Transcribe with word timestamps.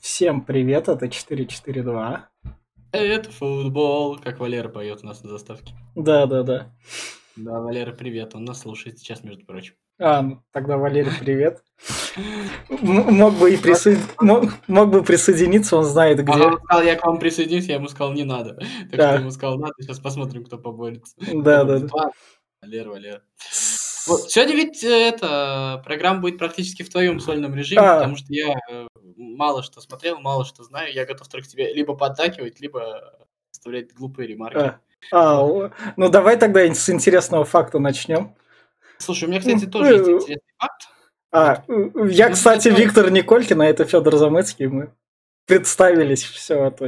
Всем 0.00 0.40
привет, 0.42 0.88
это 0.88 1.08
442. 1.08 2.28
Это 2.92 3.30
футбол, 3.30 4.18
как 4.18 4.40
Валера 4.40 4.68
поет 4.68 5.00
у 5.02 5.06
нас 5.06 5.22
на 5.22 5.30
заставке. 5.30 5.72
Да, 5.94 6.26
да, 6.26 6.42
да. 6.42 6.72
Да, 7.36 7.60
Валера, 7.60 7.92
привет, 7.92 8.34
он 8.34 8.44
нас 8.44 8.60
слушает 8.60 8.98
сейчас, 8.98 9.22
между 9.22 9.44
прочим. 9.46 9.74
А, 10.00 10.22
ну, 10.22 10.42
тогда 10.52 10.76
Валерий, 10.78 11.12
привет. 11.20 11.62
Мог 12.80 13.34
бы 13.34 13.52
и 13.52 13.56
присоед- 13.56 13.98
мог, 14.20 14.44
мог 14.68 14.90
бы 14.90 15.02
присоединиться, 15.02 15.76
он 15.76 15.84
знает 15.84 16.20
где. 16.22 16.32
Он 16.32 16.58
сказал, 16.64 16.82
я 16.84 16.96
к 16.96 17.04
вам 17.04 17.18
присоединюсь, 17.18 17.66
я 17.66 17.74
ему 17.76 17.88
сказал, 17.88 18.12
не 18.12 18.24
надо. 18.24 18.54
Так 18.90 18.90
Да. 18.90 19.06
что 19.08 19.14
я 19.14 19.20
ему 19.20 19.30
сказал, 19.30 19.58
надо, 19.58 19.74
сейчас 19.80 19.98
посмотрим, 20.00 20.44
кто 20.44 20.58
поборется. 20.58 21.14
Да, 21.32 21.64
да, 21.64 21.80
Валера, 22.62 22.90
Валера. 22.90 23.22
Вот, 24.08 24.30
сегодня 24.30 24.56
ведь 24.56 24.82
э, 24.82 24.88
это, 24.88 25.82
программа 25.84 26.20
будет 26.20 26.38
практически 26.38 26.82
в 26.82 26.90
твоем 26.90 27.20
сольном 27.20 27.54
режиме, 27.54 27.82
А. 27.82 27.94
потому 27.96 28.16
что 28.16 28.26
я 28.30 28.54
э, 28.70 28.86
мало 29.16 29.62
что 29.62 29.80
смотрел, 29.80 30.18
мало 30.18 30.44
что 30.44 30.64
знаю, 30.64 30.92
я 30.92 31.04
готов 31.04 31.28
только 31.28 31.46
тебе 31.46 31.72
либо 31.74 31.94
поддакивать, 31.94 32.60
либо 32.60 33.26
оставлять 33.52 33.92
глупые 33.94 34.28
ремарки. 34.28 34.58
А. 34.58 34.80
А, 35.12 35.70
ну 35.96 36.08
давай 36.08 36.36
тогда 36.36 36.62
с 36.62 36.90
интересного 36.90 37.44
факта 37.44 37.78
начнем. 37.78 38.34
Слушай, 38.98 39.24
у 39.24 39.28
меня, 39.28 39.40
кстати, 39.40 39.66
тоже 39.66 39.92
есть 39.92 40.08
э, 40.08 40.12
интересный 40.12 40.54
факт. 40.58 40.88
А, 41.30 41.64
я, 42.08 42.30
кстати. 42.30 42.68
Виктор 42.68 43.10
Николькин, 43.10 43.60
а 43.60 43.66
это 43.66 43.84
Федор 43.84 44.16
Замыцкий, 44.16 44.66
мы 44.66 44.92
представились, 45.46 46.22
все, 46.22 46.64
а 46.64 46.70
то... 46.70 46.86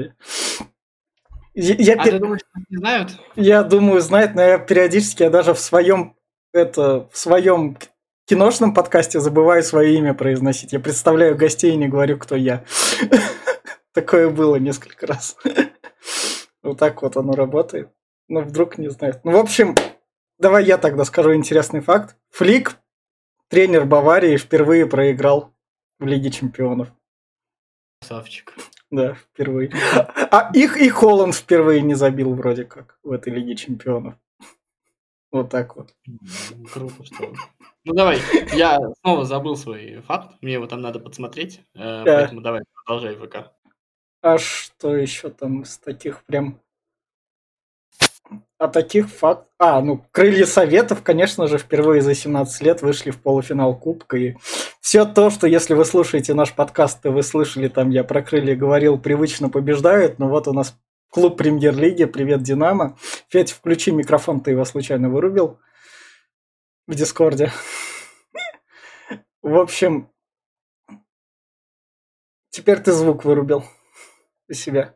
Я, 1.54 1.74
я 1.74 1.94
А 2.00 2.04
ты 2.04 2.18
думаешь, 2.18 2.40
не 2.68 2.76
знают? 2.76 3.18
Я 3.34 3.62
думаю, 3.62 4.00
знает, 4.00 4.34
но 4.34 4.42
я 4.42 4.58
периодически, 4.58 5.24
я 5.24 5.30
даже 5.30 5.52
в 5.52 5.58
своем, 5.58 6.16
это, 6.52 7.08
в 7.12 7.18
своем 7.18 7.76
киношном 8.26 8.74
подкасте 8.74 9.20
забываю 9.20 9.62
свое 9.62 9.96
имя 9.96 10.14
произносить. 10.14 10.72
Я 10.72 10.80
представляю 10.80 11.36
гостей 11.36 11.72
и 11.72 11.76
не 11.76 11.88
говорю, 11.88 12.18
кто 12.18 12.36
я. 12.36 12.64
Такое 13.92 14.30
было 14.30 14.56
несколько 14.56 15.06
раз. 15.06 15.36
Вот 16.62 16.78
так 16.78 17.00
вот 17.00 17.16
оно 17.16 17.32
работает. 17.32 17.88
Но 18.28 18.42
вдруг 18.42 18.76
не 18.76 18.90
знает. 18.90 19.24
Ну, 19.24 19.32
в 19.32 19.36
общем, 19.36 19.74
давай 20.38 20.62
я 20.66 20.76
тогда 20.76 21.06
скажу 21.06 21.34
интересный 21.34 21.80
факт. 21.80 22.16
Флик, 22.28 22.76
тренер 23.48 23.86
Баварии, 23.86 24.36
впервые 24.36 24.84
проиграл 24.84 25.54
в 25.98 26.06
Лиге 26.06 26.30
Чемпионов. 26.30 26.88
Красавчик. 28.02 28.54
Да, 28.90 29.14
впервые. 29.14 29.72
А 29.94 30.50
их 30.52 30.76
и 30.76 30.90
Холланд 30.90 31.34
впервые 31.34 31.80
не 31.80 31.94
забил 31.94 32.34
вроде 32.34 32.64
как 32.64 32.98
в 33.02 33.12
этой 33.12 33.32
Лиге 33.32 33.56
Чемпионов. 33.56 34.16
Вот 35.32 35.48
так 35.50 35.76
вот. 35.76 35.94
Круто, 36.72 37.04
что... 37.04 37.32
Ну 37.84 37.94
давай, 37.94 38.18
я 38.52 38.78
снова 39.00 39.24
забыл 39.24 39.56
свой 39.56 40.02
факт, 40.06 40.34
мне 40.42 40.52
его 40.52 40.66
там 40.66 40.82
надо 40.82 41.00
подсмотреть, 41.00 41.62
э, 41.74 42.02
поэтому 42.04 42.42
давай, 42.42 42.60
продолжай 42.74 43.16
ВК. 43.16 43.52
А 44.22 44.36
что 44.36 44.94
еще 44.94 45.30
там 45.30 45.62
из 45.62 45.78
таких 45.78 46.22
прям... 46.24 46.60
А 48.58 48.68
таких 48.68 49.08
факт... 49.08 49.48
А, 49.58 49.80
ну, 49.80 50.04
Крылья 50.12 50.44
Советов, 50.44 51.02
конечно 51.02 51.46
же, 51.46 51.56
впервые 51.56 52.02
за 52.02 52.14
17 52.14 52.60
лет 52.60 52.82
вышли 52.82 53.10
в 53.10 53.22
полуфинал 53.22 53.74
Кубка. 53.74 54.18
И 54.18 54.36
все 54.82 55.06
то, 55.06 55.30
что 55.30 55.46
если 55.46 55.72
вы 55.72 55.86
слушаете 55.86 56.34
наш 56.34 56.54
подкаст, 56.54 57.00
то 57.00 57.10
вы 57.10 57.22
слышали, 57.22 57.68
там 57.68 57.88
я 57.88 58.04
про 58.04 58.20
Крылья 58.20 58.54
говорил, 58.54 58.98
привычно 58.98 59.48
побеждают. 59.48 60.18
Но 60.18 60.28
вот 60.28 60.46
у 60.48 60.52
нас 60.52 60.76
клуб 61.10 61.36
Премьер-лиги. 61.36 62.04
Привет, 62.04 62.42
Динамо. 62.42 62.96
Федь, 63.28 63.52
включи 63.52 63.90
микрофон, 63.90 64.40
ты 64.40 64.52
его 64.52 64.64
случайно 64.64 65.10
вырубил 65.10 65.58
в 66.86 66.94
Дискорде. 66.94 67.52
В 69.42 69.56
общем, 69.58 70.10
теперь 72.50 72.78
ты 72.78 72.92
звук 72.92 73.24
вырубил 73.24 73.64
у 74.48 74.52
себя. 74.52 74.94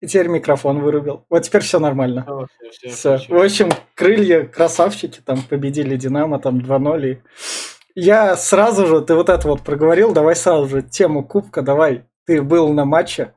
И 0.00 0.06
теперь 0.06 0.28
микрофон 0.28 0.80
вырубил. 0.80 1.26
Вот 1.30 1.40
теперь 1.44 1.62
все 1.62 1.78
нормально. 1.78 2.26
Все, 2.70 2.88
Все. 2.88 3.18
В 3.28 3.40
общем, 3.40 3.70
крылья 3.94 4.44
красавчики 4.46 5.20
там 5.20 5.42
победили 5.42 5.96
Динамо 5.96 6.40
там 6.40 6.58
2-0. 6.58 7.12
И 7.12 7.20
Я 7.94 8.36
сразу 8.36 8.86
же, 8.86 9.00
ты 9.02 9.14
вот 9.14 9.28
это 9.28 9.46
вот 9.46 9.62
проговорил, 9.62 10.12
давай 10.12 10.34
сразу 10.34 10.68
же 10.68 10.82
тему 10.82 11.24
Кубка, 11.24 11.62
давай. 11.62 12.04
Ты 12.24 12.42
был 12.42 12.72
на 12.72 12.84
матче. 12.84 13.34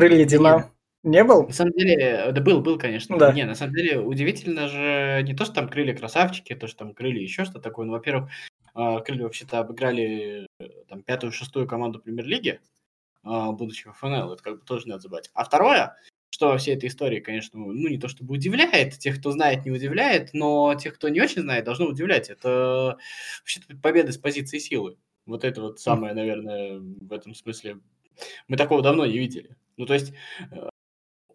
Крылья 0.00 0.24
Динамо. 0.24 0.72
Не 1.02 1.24
был? 1.24 1.46
На 1.46 1.52
самом 1.52 1.72
деле, 1.72 2.30
да 2.32 2.40
был, 2.40 2.60
был, 2.60 2.78
конечно. 2.78 3.18
Да. 3.18 3.32
Не, 3.32 3.44
на 3.44 3.54
самом 3.54 3.74
деле, 3.74 3.98
удивительно 3.98 4.68
же 4.68 5.22
не 5.22 5.34
то, 5.34 5.44
что 5.44 5.54
там 5.54 5.68
крылья 5.68 5.94
красавчики, 5.94 6.54
то, 6.54 6.66
что 6.66 6.80
там 6.80 6.94
крылья 6.94 7.22
еще 7.22 7.44
что 7.44 7.58
такое. 7.58 7.86
Ну, 7.86 7.92
во-первых, 7.92 8.30
а, 8.74 9.00
крылья 9.00 9.24
вообще-то 9.24 9.60
обыграли 9.60 10.46
э, 10.58 10.68
там 10.88 11.02
пятую, 11.02 11.32
шестую 11.32 11.66
команду 11.66 12.00
премьер-лиги, 12.00 12.60
а, 13.22 13.52
будучи 13.52 13.88
в 13.88 13.92
ФНЛ, 13.94 14.34
это 14.34 14.42
как 14.42 14.60
бы 14.60 14.64
тоже 14.64 14.84
не 14.84 14.90
надо 14.90 15.02
забывать. 15.02 15.30
А 15.32 15.44
второе, 15.44 15.96
что 16.30 16.48
во 16.48 16.58
всей 16.58 16.76
этой 16.76 16.88
истории, 16.88 17.20
конечно, 17.20 17.58
ну, 17.58 17.88
не 17.88 17.98
то 17.98 18.08
чтобы 18.08 18.34
удивляет, 18.34 18.98
тех, 18.98 19.18
кто 19.18 19.30
знает, 19.32 19.64
не 19.64 19.70
удивляет, 19.70 20.34
но 20.34 20.74
тех, 20.74 20.94
кто 20.94 21.08
не 21.08 21.20
очень 21.20 21.42
знает, 21.42 21.64
должно 21.64 21.86
удивлять. 21.86 22.30
Это 22.30 22.98
вообще-то 23.40 23.76
победа 23.76 24.12
с 24.12 24.18
позиции 24.18 24.58
силы. 24.58 24.96
Вот 25.24 25.44
это 25.44 25.62
вот 25.62 25.80
самое, 25.80 26.14
наверное, 26.14 26.78
в 26.78 27.12
этом 27.12 27.34
смысле. 27.34 27.80
Мы 28.48 28.56
такого 28.56 28.82
давно 28.82 29.06
не 29.06 29.18
видели. 29.18 29.56
Ну, 29.80 29.86
то 29.86 29.94
есть, 29.94 30.12
э, 30.50 30.68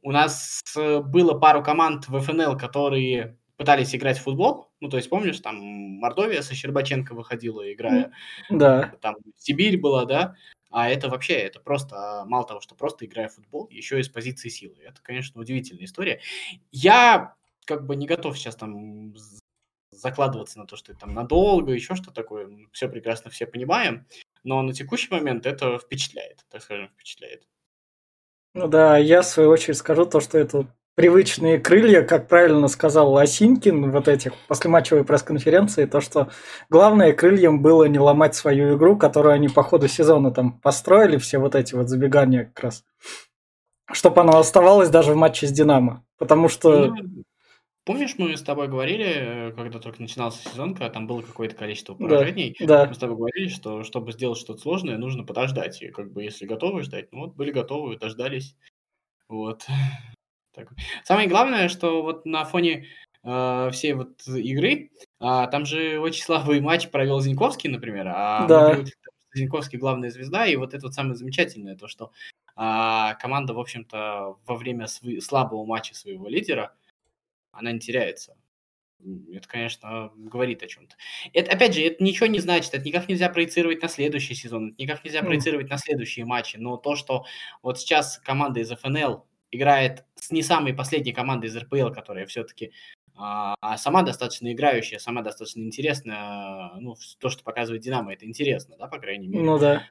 у 0.04 0.12
нас 0.12 0.62
э, 0.78 1.00
было 1.00 1.34
пару 1.34 1.64
команд 1.64 2.08
в 2.08 2.20
ФНЛ, 2.20 2.56
которые 2.60 3.40
пытались 3.58 3.96
играть 3.96 4.20
в 4.20 4.22
футбол. 4.22 4.70
Ну, 4.82 4.88
то 4.88 4.98
есть, 4.98 5.10
помнишь, 5.10 5.40
там 5.40 5.56
Мордовия 5.56 6.44
со 6.44 6.54
Щербаченко 6.54 7.16
выходила, 7.16 7.74
играя. 7.74 8.12
Да. 8.52 8.94
Там 9.02 9.16
Сибирь 9.36 9.80
была, 9.80 10.06
да? 10.06 10.36
А 10.70 10.90
это 10.90 11.10
вообще, 11.10 11.34
это 11.34 11.60
просто, 11.60 12.24
мало 12.28 12.46
того, 12.46 12.62
что 12.62 12.76
просто 12.76 13.06
играя 13.06 13.30
в 13.30 13.34
футбол, 13.34 13.68
еще 13.72 14.00
и 14.00 14.04
с 14.04 14.10
позиции 14.10 14.50
силы. 14.50 14.76
Это, 14.84 15.02
конечно, 15.02 15.42
удивительная 15.42 15.86
история. 15.86 16.20
Я 16.72 17.34
как 17.66 17.88
бы 17.88 17.96
не 17.96 18.06
готов 18.06 18.38
сейчас 18.38 18.56
там 18.56 19.16
закладываться 19.90 20.60
на 20.60 20.68
то, 20.68 20.76
что 20.76 20.92
это 20.92 21.02
там 21.02 21.16
надолго, 21.16 21.72
еще 21.72 21.96
что 21.96 22.12
такое. 22.12 22.48
Все 22.74 22.88
прекрасно, 22.90 23.32
все 23.32 23.48
понимаем. 23.48 24.06
Но 24.44 24.62
на 24.62 24.72
текущий 24.72 25.08
момент 25.10 25.48
это 25.48 25.80
впечатляет, 25.80 26.46
так 26.52 26.62
скажем, 26.62 26.90
впечатляет. 26.90 27.48
Ну 28.56 28.70
да, 28.70 28.98
я 28.98 29.22
в 29.22 29.26
свою 29.26 29.50
очередь 29.50 29.78
скажу 29.78 30.06
то, 30.06 30.22
что 30.22 30.38
это 30.38 30.66
привычные 30.96 31.60
крылья, 31.60 32.04
как 32.04 32.30
правильно 32.30 32.70
сказал 32.70 33.12
Лосинкин 33.12 33.92
вот 33.92 34.08
этих 34.08 34.32
послематчевой 34.48 35.04
пресс-конференции, 35.04 35.86
то, 35.86 36.00
что 36.00 36.30
главное 36.70 37.12
крыльям 37.12 37.62
было 37.62 37.84
не 37.84 38.00
ломать 38.00 38.34
свою 38.34 38.78
игру, 38.78 38.98
которую 38.98 39.34
они 39.34 39.50
по 39.50 39.62
ходу 39.62 39.90
сезона 39.90 40.32
там 40.32 40.54
построили, 40.54 41.18
все 41.18 41.38
вот 41.38 41.54
эти 41.54 41.76
вот 41.76 41.90
забегания 41.90 42.46
как 42.46 42.64
раз, 42.64 42.86
чтобы 43.92 44.22
она 44.22 44.40
оставалась 44.40 44.90
даже 44.90 45.12
в 45.12 45.18
матче 45.18 45.48
с 45.48 45.52
Динамо. 45.52 46.06
Потому 46.18 46.48
что... 46.48 46.88
Ну, 46.88 47.24
Помнишь, 47.86 48.16
мы 48.18 48.36
с 48.36 48.42
тобой 48.42 48.68
говорили, 48.68 49.06
э, 49.06 49.52
когда 49.52 49.80
только 49.80 50.02
начинался 50.02 50.42
сезон, 50.50 50.74
когда 50.74 50.90
там 50.90 51.06
было 51.06 51.22
какое-то 51.22 51.56
количество 51.56 51.94
Да, 51.96 52.08
поражений, 52.08 52.56
да. 52.60 52.88
мы 52.88 52.96
с 52.96 52.98
тобой 52.98 53.16
говорили, 53.16 53.48
что 53.48 53.84
чтобы 53.84 54.12
сделать 54.12 54.40
что-то 54.40 54.60
сложное, 54.60 54.98
нужно 54.98 55.24
подождать. 55.24 55.82
И 55.84 55.90
как 55.90 56.12
бы 56.12 56.24
если 56.24 56.48
готовы 56.48 56.82
ждать, 56.82 57.12
ну 57.14 57.20
вот 57.22 57.36
были 57.36 57.52
готовы, 57.52 57.98
дождались. 57.98 58.56
Вот. 59.30 59.66
Так. 60.56 60.70
Самое 61.04 61.28
главное, 61.28 61.68
что 61.68 62.02
вот 62.02 62.26
на 62.26 62.46
фоне 62.46 62.86
э, 63.26 63.70
всей 63.74 63.92
вот 63.92 64.26
игры, 64.26 64.90
а, 65.20 65.48
там 65.48 65.66
же 65.66 66.00
очень 66.00 66.24
слабый 66.24 66.62
матч 66.62 66.90
провел 66.92 67.20
Зиньковский, 67.20 67.70
например, 67.70 68.08
а 68.08 68.44
мы 68.44 68.48
Да. 68.48 68.70
привыкли 68.72 68.92
что 68.92 69.12
Зиньковский 69.34 69.78
главная 69.78 70.12
звезда, 70.12 70.46
и 70.48 70.56
вот 70.56 70.74
это 70.74 70.86
вот 70.86 70.94
самое 70.94 71.16
замечательное, 71.16 71.76
то, 71.76 71.90
что 71.90 72.14
а, 72.56 73.16
команда, 73.16 73.54
в 73.54 73.60
общем-то, 73.60 74.38
во 74.48 74.56
время 74.56 74.88
св- 74.88 75.22
слабого 75.22 75.66
матча 75.66 75.94
своего 75.94 76.30
лидера, 76.30 76.74
она 77.56 77.72
не 77.72 77.80
теряется. 77.80 78.38
Это, 79.34 79.48
конечно, 79.48 80.12
говорит 80.16 80.64
о 80.64 80.68
чем-то. 80.68 80.96
Это, 81.34 81.52
опять 81.52 81.76
же, 81.76 81.82
это 81.82 82.04
ничего 82.04 82.28
не 82.28 82.40
значит, 82.40 82.74
это 82.74 82.84
никак 82.84 83.08
нельзя 83.08 83.30
проецировать 83.30 83.82
на 83.82 83.88
следующий 83.88 84.34
сезон, 84.34 84.70
это 84.70 84.76
никак 84.82 85.04
нельзя 85.04 85.20
М. 85.20 85.26
проецировать 85.26 85.70
на 85.70 85.78
следующие 85.78 86.26
матчи, 86.26 86.58
но 86.58 86.78
то, 86.78 86.96
что 86.96 87.26
вот 87.62 87.80
сейчас 87.80 88.18
команда 88.20 88.62
из 88.62 88.72
ФНЛ 88.72 89.26
играет 89.52 90.06
с 90.16 90.32
не 90.32 90.42
самой 90.42 90.74
последней 90.74 91.14
командой 91.14 91.48
из 91.48 91.58
РПЛ, 91.58 91.92
которая 91.92 92.26
все-таки 92.26 92.72
а, 93.18 93.78
сама 93.78 94.02
достаточно 94.02 94.52
играющая, 94.52 95.00
сама 95.00 95.22
достаточно 95.22 95.62
интересная, 95.62 96.72
ну, 96.80 96.96
то, 97.20 97.30
что 97.30 97.44
показывает 97.44 97.84
Динамо, 97.84 98.14
это 98.14 98.26
интересно, 98.26 98.76
да, 98.78 98.88
по 98.88 98.98
крайней 98.98 99.28
мере. 99.28 99.44
Ну 99.44 99.60
да. 99.60 99.88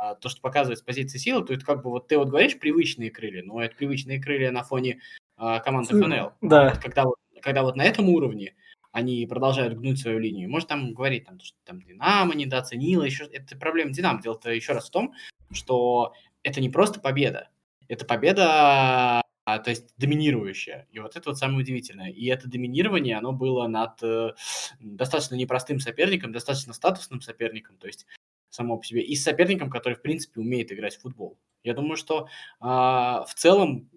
А 0.00 0.14
то, 0.14 0.28
что 0.28 0.40
показывает 0.40 0.78
с 0.78 0.82
позиции 0.82 1.18
силы, 1.18 1.44
то 1.44 1.52
это 1.54 1.64
как 1.64 1.82
бы 1.82 1.90
вот 1.90 2.06
ты 2.06 2.18
вот 2.18 2.28
говоришь 2.28 2.58
привычные 2.58 3.10
крылья, 3.10 3.42
но 3.42 3.60
это 3.62 3.74
привычные 3.74 4.20
крылья 4.20 4.52
на 4.52 4.62
фоне 4.62 5.00
а, 5.38 5.60
команды 5.60 5.94
М, 5.94 6.02
ФНЛ. 6.02 6.32
да. 6.42 6.70
Вот 6.70 6.78
когда, 6.78 7.04
вот, 7.04 7.16
когда 7.40 7.62
вот 7.62 7.76
на 7.76 7.84
этом 7.84 8.08
уровне 8.08 8.54
они 8.92 9.26
продолжают 9.26 9.74
гнуть 9.74 10.00
свою 10.00 10.18
линию, 10.18 10.50
может 10.50 10.68
там 10.68 10.92
говорить, 10.92 11.24
там, 11.26 11.38
что 11.40 11.56
там 11.64 11.80
Динамо 11.82 12.34
недооценила, 12.34 13.04
еще 13.04 13.24
это 13.24 13.56
проблема 13.56 13.92
Динамо. 13.92 14.20
Дело-то 14.20 14.50
еще 14.50 14.72
раз 14.72 14.88
в 14.88 14.90
том, 14.90 15.14
что 15.52 16.14
это 16.42 16.60
не 16.60 16.68
просто 16.68 17.00
победа, 17.00 17.48
это 17.88 18.04
победа 18.04 19.22
а, 19.48 19.58
то 19.60 19.70
есть 19.70 19.94
доминирующая. 19.96 20.86
И 20.90 20.98
вот 20.98 21.16
это 21.16 21.30
вот 21.30 21.38
самое 21.38 21.60
удивительное. 21.60 22.10
И 22.10 22.26
это 22.26 22.50
доминирование, 22.50 23.16
оно 23.16 23.32
было 23.32 23.66
над 23.66 24.02
э, 24.02 24.34
достаточно 24.78 25.36
непростым 25.36 25.80
соперником, 25.80 26.32
достаточно 26.32 26.74
статусным 26.74 27.22
соперником, 27.22 27.78
то 27.78 27.86
есть 27.86 28.04
само 28.50 28.76
по 28.76 28.84
себе, 28.84 29.00
и 29.00 29.16
с 29.16 29.22
соперником, 29.22 29.70
который, 29.70 29.94
в 29.94 30.02
принципе, 30.02 30.42
умеет 30.42 30.70
играть 30.70 30.96
в 30.96 31.00
футбол. 31.00 31.38
Я 31.64 31.72
думаю, 31.72 31.96
что 31.96 32.28
э, 32.60 32.64
в 32.66 33.30
целом, 33.36 33.88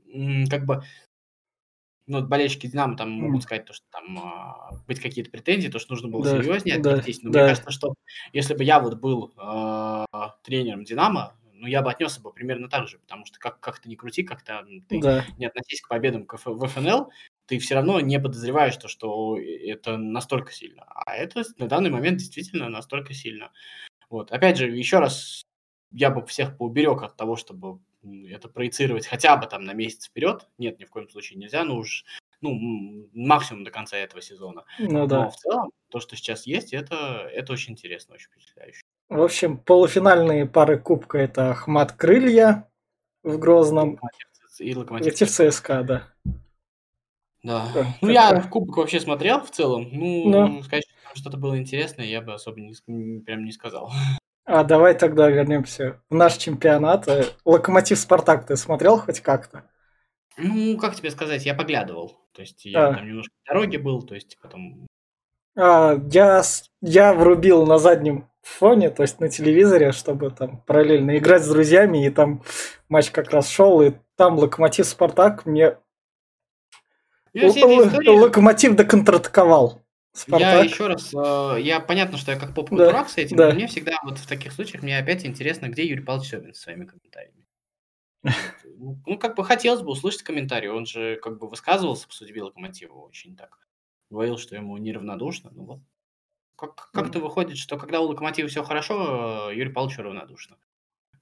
как 0.50 0.66
бы, 0.66 0.84
ну, 2.12 2.22
болельщики 2.28 2.68
Динамо 2.68 2.98
там 2.98 3.10
могут 3.10 3.44
сказать, 3.44 3.66
то, 3.66 3.74
что 3.74 3.86
там 3.90 4.20
э, 4.20 4.76
быть 4.86 5.00
какие-то 5.00 5.32
претензии, 5.32 5.70
то, 5.70 5.80
что 5.80 5.94
нужно 5.94 6.10
было 6.10 6.24
да, 6.26 6.32
серьезнее 6.32 6.78
да, 6.80 6.92
отнестись. 6.92 7.24
Но 7.24 7.32
да. 7.32 7.40
мне 7.40 7.50
кажется, 7.50 7.72
что 7.72 7.94
если 8.34 8.54
бы 8.54 8.64
я 8.66 8.82
вот 8.82 9.00
был 9.00 9.34
э, 9.38 10.06
тренером 10.44 10.84
Динамо, 10.84 11.34
ну, 11.54 11.68
я 11.68 11.82
бы 11.82 11.90
отнесся 11.90 12.20
бы 12.20 12.34
примерно 12.34 12.68
так 12.68 12.90
же, 12.90 13.00
потому 13.00 13.26
что 13.26 13.40
как, 13.40 13.62
как 13.62 13.80
ты 13.80 13.88
не 13.88 13.96
крути, 13.96 14.24
как-то 14.24 14.66
ты 14.90 15.00
да. 15.00 15.26
не 15.38 15.46
относись 15.46 15.82
к 15.82 15.88
победам 15.88 16.28
в 16.28 16.68
ФНЛ, 16.68 17.12
ты 17.46 17.60
все 17.60 17.76
равно 17.76 18.02
не 18.02 18.20
подозреваешь 18.20 18.76
то, 18.76 18.88
что 18.88 19.38
это 19.40 19.98
настолько 19.98 20.52
сильно. 20.52 20.84
А 20.88 21.16
это 21.16 21.44
на 21.60 21.68
данный 21.68 21.92
момент 21.92 22.18
действительно 22.18 22.68
настолько 22.68 23.14
сильно. 23.14 23.52
Вот. 24.10 24.32
Опять 24.32 24.58
же, 24.58 24.70
еще 24.70 25.00
раз, 25.00 25.44
я 25.92 26.10
бы 26.10 26.26
всех 26.26 26.58
поуберег 26.58 27.04
от 27.04 27.16
того, 27.16 27.38
чтобы 27.38 27.80
это 28.04 28.50
проецировать 28.50 29.08
хотя 29.08 29.38
бы 29.38 29.48
там 29.48 29.64
на 29.64 29.74
месяц 29.74 30.08
вперед. 30.08 30.48
Нет, 30.58 30.80
ни 30.80 30.86
в 30.86 30.90
коем 30.90 31.10
случае 31.10 31.40
нельзя, 31.40 31.64
ну 31.64 31.78
уж 31.78 32.06
ну, 32.42 33.10
максимум 33.14 33.64
до 33.64 33.72
конца 33.72 33.98
этого 33.98 34.22
сезона. 34.22 34.66
Ну, 34.80 35.08
да. 35.08 35.24
Но 35.26 35.30
в 35.30 35.36
целом, 35.36 35.72
то, 35.90 36.00
что 36.00 36.16
сейчас 36.16 36.46
есть, 36.46 36.74
это, 36.74 37.30
это 37.32 37.54
очень 37.54 37.74
интересно, 37.74 38.16
очень 38.16 38.30
впечатляюще. 38.32 38.82
В 39.10 39.22
общем, 39.22 39.58
полуфинальные 39.58 40.46
пары 40.46 40.80
Кубка 40.80 41.20
это 41.20 41.52
Ахмат 41.52 41.92
Крылья 41.92 42.70
в 43.24 43.38
Грозном 43.38 44.00
и 44.60 44.76
Локомотив, 44.76 45.22
и 45.22 45.26
ЦСКА, 45.26 45.84
да. 45.84 46.08
Да. 47.44 47.68
Как, 47.74 47.86
ну, 48.02 48.08
как 48.08 48.14
я 48.14 48.42
Кубок 48.44 48.78
вообще 48.78 49.00
смотрел 49.00 49.42
в 49.42 49.50
целом. 49.50 49.90
Ну, 49.92 50.32
да. 50.32 50.64
сказать, 50.64 50.86
что 51.10 51.20
что-то 51.20 51.38
было 51.38 51.58
интересное, 51.58 52.06
я 52.06 52.22
бы 52.22 52.34
особо 52.34 52.60
не, 52.60 53.20
прям 53.22 53.44
не 53.46 53.52
сказал. 53.52 53.92
А 54.46 54.64
давай 54.64 54.94
тогда 54.96 55.30
вернемся 55.30 56.02
в 56.10 56.16
наш 56.16 56.36
чемпионат. 56.38 57.08
Локомотив 57.46 58.00
Спартак 58.00 58.46
ты 58.46 58.58
смотрел 58.58 58.98
хоть 58.98 59.22
как-то? 59.22 59.64
Ну, 60.38 60.78
как 60.78 60.96
тебе 60.96 61.12
сказать, 61.12 61.46
я 61.46 61.54
поглядывал. 61.54 62.18
То 62.34 62.42
есть 62.42 62.66
я 62.66 62.88
а. 62.88 62.94
там 62.94 63.08
немножко 63.08 63.34
в 63.44 63.48
дороге 63.48 63.78
был, 63.78 64.02
то 64.02 64.16
есть 64.16 64.38
потом... 64.42 64.88
А, 65.56 66.00
я, 66.12 66.42
я 66.82 67.14
врубил 67.14 67.66
на 67.66 67.78
заднем 67.78 68.30
фоне, 68.42 68.90
то 68.90 69.04
есть 69.04 69.20
на 69.20 69.30
телевизоре, 69.30 69.92
чтобы 69.92 70.32
там 70.32 70.62
параллельно 70.66 71.18
играть 71.18 71.44
с 71.44 71.50
друзьями, 71.50 72.06
и 72.06 72.10
там 72.10 72.42
матч 72.90 73.12
как 73.12 73.32
раз 73.32 73.50
шел, 73.50 73.82
и 73.82 73.92
там 74.16 74.38
Локомотив 74.40 74.86
Спартак 74.86 75.46
мне 75.46 75.78
Локомотив 77.34 78.76
доконтратаковал. 78.76 79.81
Спартак. 80.14 80.42
Я 80.42 80.64
еще 80.64 80.88
раз, 80.88 81.14
э, 81.14 81.62
я 81.62 81.80
понятно, 81.80 82.18
что 82.18 82.32
я 82.32 82.40
как 82.40 82.54
поп 82.54 82.70
да, 82.72 82.86
дурак 82.88 83.10
с 83.10 83.18
этим, 83.18 83.38
да. 83.38 83.50
но 83.50 83.56
мне 83.56 83.68
всегда 83.68 83.94
вот 84.04 84.18
в 84.18 84.28
таких 84.28 84.52
случаях 84.52 84.84
мне 84.84 84.98
опять 84.98 85.26
интересно, 85.26 85.68
где 85.68 85.86
Юрий 85.86 86.04
Павлович 86.04 86.30
Собин 86.30 86.54
со 86.54 86.64
своими 86.64 86.86
комментариями. 86.86 87.46
Ну, 88.24 89.00
ну, 89.06 89.18
как 89.18 89.36
бы 89.36 89.44
хотелось 89.44 89.82
бы 89.82 89.92
услышать 89.92 90.24
комментарий. 90.24 90.70
Он 90.70 90.86
же 90.86 91.18
как 91.18 91.38
бы 91.38 91.48
высказывался 91.48 92.08
по 92.08 92.14
судьбе 92.14 92.44
Локомотива 92.44 92.94
очень 92.94 93.36
так. 93.36 93.58
Говорил, 94.10 94.38
что 94.38 94.56
ему 94.56 94.78
неравнодушно. 94.78 95.52
Ну 95.54 95.64
вот 95.64 95.80
как, 96.56 96.92
как-то 96.92 97.20
выходит, 97.20 97.58
что 97.58 97.78
когда 97.78 98.02
у 98.02 98.08
Локомотива 98.08 98.48
все 98.48 98.64
хорошо, 98.64 99.50
э, 99.50 99.56
Юрий 99.56 99.72
Павлович 99.72 99.98
равнодушно. 99.98 100.58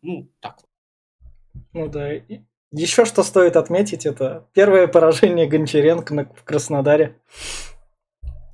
Ну, 0.02 0.30
так 0.40 0.58
вот. 0.62 1.32
Ну 1.74 1.88
да. 1.88 2.12
Еще 2.72 3.06
что 3.06 3.24
стоит 3.24 3.56
отметить, 3.56 4.06
это 4.06 4.48
первое 4.54 4.88
поражение 4.88 5.48
Гончаренко 5.48 6.14
на, 6.14 6.26
в 6.26 6.44
Краснодаре. 6.44 7.20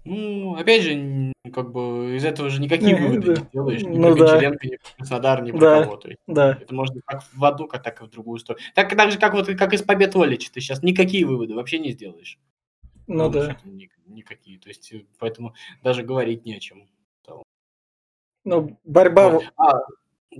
Ну, 0.05 0.55
опять 0.55 0.83
же, 0.83 1.33
как 1.51 1.71
бы 1.71 2.15
из 2.15 2.23
этого 2.23 2.49
же 2.49 2.61
никакие 2.61 2.95
выводы 2.95 3.29
не 3.29 3.47
делаешь. 3.51 3.81
Ни 3.81 3.97
ну, 3.97 4.15
про 4.15 4.19
да. 4.19 4.31
Гончаренко, 4.33 4.67
ни 4.67 4.75
про 4.77 4.95
Краснодар, 4.97 5.41
ни 5.41 5.51
про 5.51 5.59
да. 5.59 5.83
кого. 5.83 5.97
То 5.97 6.07
есть, 6.09 6.19
да. 6.27 6.57
Это 6.61 6.75
можно 6.75 7.01
как 7.05 7.23
в 7.33 7.43
одну, 7.43 7.67
как 7.67 7.81
так 7.81 8.01
и 8.01 8.05
в 8.05 8.09
другую 8.09 8.37
сторону. 8.37 8.63
Так, 8.75 8.95
так 8.95 9.11
же, 9.11 9.17
как, 9.17 9.33
вот, 9.33 9.47
как 9.47 9.73
из 9.73 9.81
побед 9.81 10.15
Олича. 10.15 10.51
Ты 10.53 10.61
сейчас 10.61 10.83
никакие 10.83 11.25
выводы 11.25 11.55
вообще 11.55 11.79
не 11.79 11.91
сделаешь. 11.91 12.37
Ну, 13.07 13.25
ну 13.25 13.29
да. 13.31 13.57
Никакие. 14.05 14.59
То 14.59 14.69
есть, 14.69 14.93
э, 14.93 15.05
поэтому 15.17 15.55
даже 15.83 16.03
говорить 16.03 16.45
не 16.45 16.55
о 16.55 16.59
чем. 16.59 16.87
Ну, 18.43 18.79
борьба... 18.83 19.29
Вот. 19.29 19.43
А, 19.57 19.79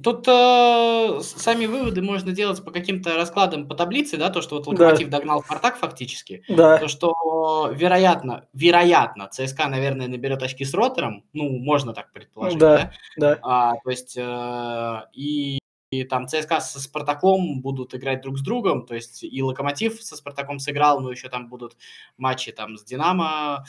тут 0.03 0.27
э, 0.27 1.19
сами 1.21 1.65
выводы 1.65 2.01
можно 2.01 2.31
делать 2.31 2.63
по 2.63 2.71
каким-то 2.71 3.15
раскладам 3.15 3.67
по 3.67 3.75
таблице, 3.75 4.17
да, 4.17 4.29
то, 4.29 4.41
что 4.41 4.55
вот 4.55 4.67
Локомотив 4.67 5.09
да. 5.09 5.17
догнал 5.17 5.43
Спартак 5.43 5.77
фактически. 5.77 6.43
Да. 6.49 6.77
То, 6.77 6.87
что 6.87 7.71
вероятно, 7.73 8.47
вероятно, 8.53 9.27
ЦСКА, 9.27 9.67
наверное, 9.67 10.07
наберет 10.07 10.43
очки 10.43 10.65
с 10.65 10.73
Ротором, 10.73 11.23
ну, 11.33 11.49
можно 11.49 11.93
так 11.93 12.11
предположить, 12.11 12.59
да. 12.59 12.91
Да, 13.17 13.35
да. 13.35 13.39
А, 13.41 13.73
то 13.83 13.89
есть, 13.89 14.17
э, 14.17 15.01
и 15.13 15.59
и 15.91 16.03
там 16.03 16.27
ЦСКА 16.27 16.59
со 16.59 16.79
Спартаком 16.79 17.61
будут 17.61 17.93
играть 17.95 18.21
друг 18.21 18.37
с 18.37 18.41
другом, 18.41 18.85
то 18.85 18.95
есть 18.95 19.23
и 19.23 19.43
Локомотив 19.43 20.01
со 20.01 20.15
Спартаком 20.15 20.59
сыграл, 20.59 20.99
но 20.99 21.11
еще 21.11 21.29
там 21.29 21.47
будут 21.47 21.77
матчи 22.17 22.51
там 22.51 22.77
с 22.77 22.83
Динамо, 22.83 23.65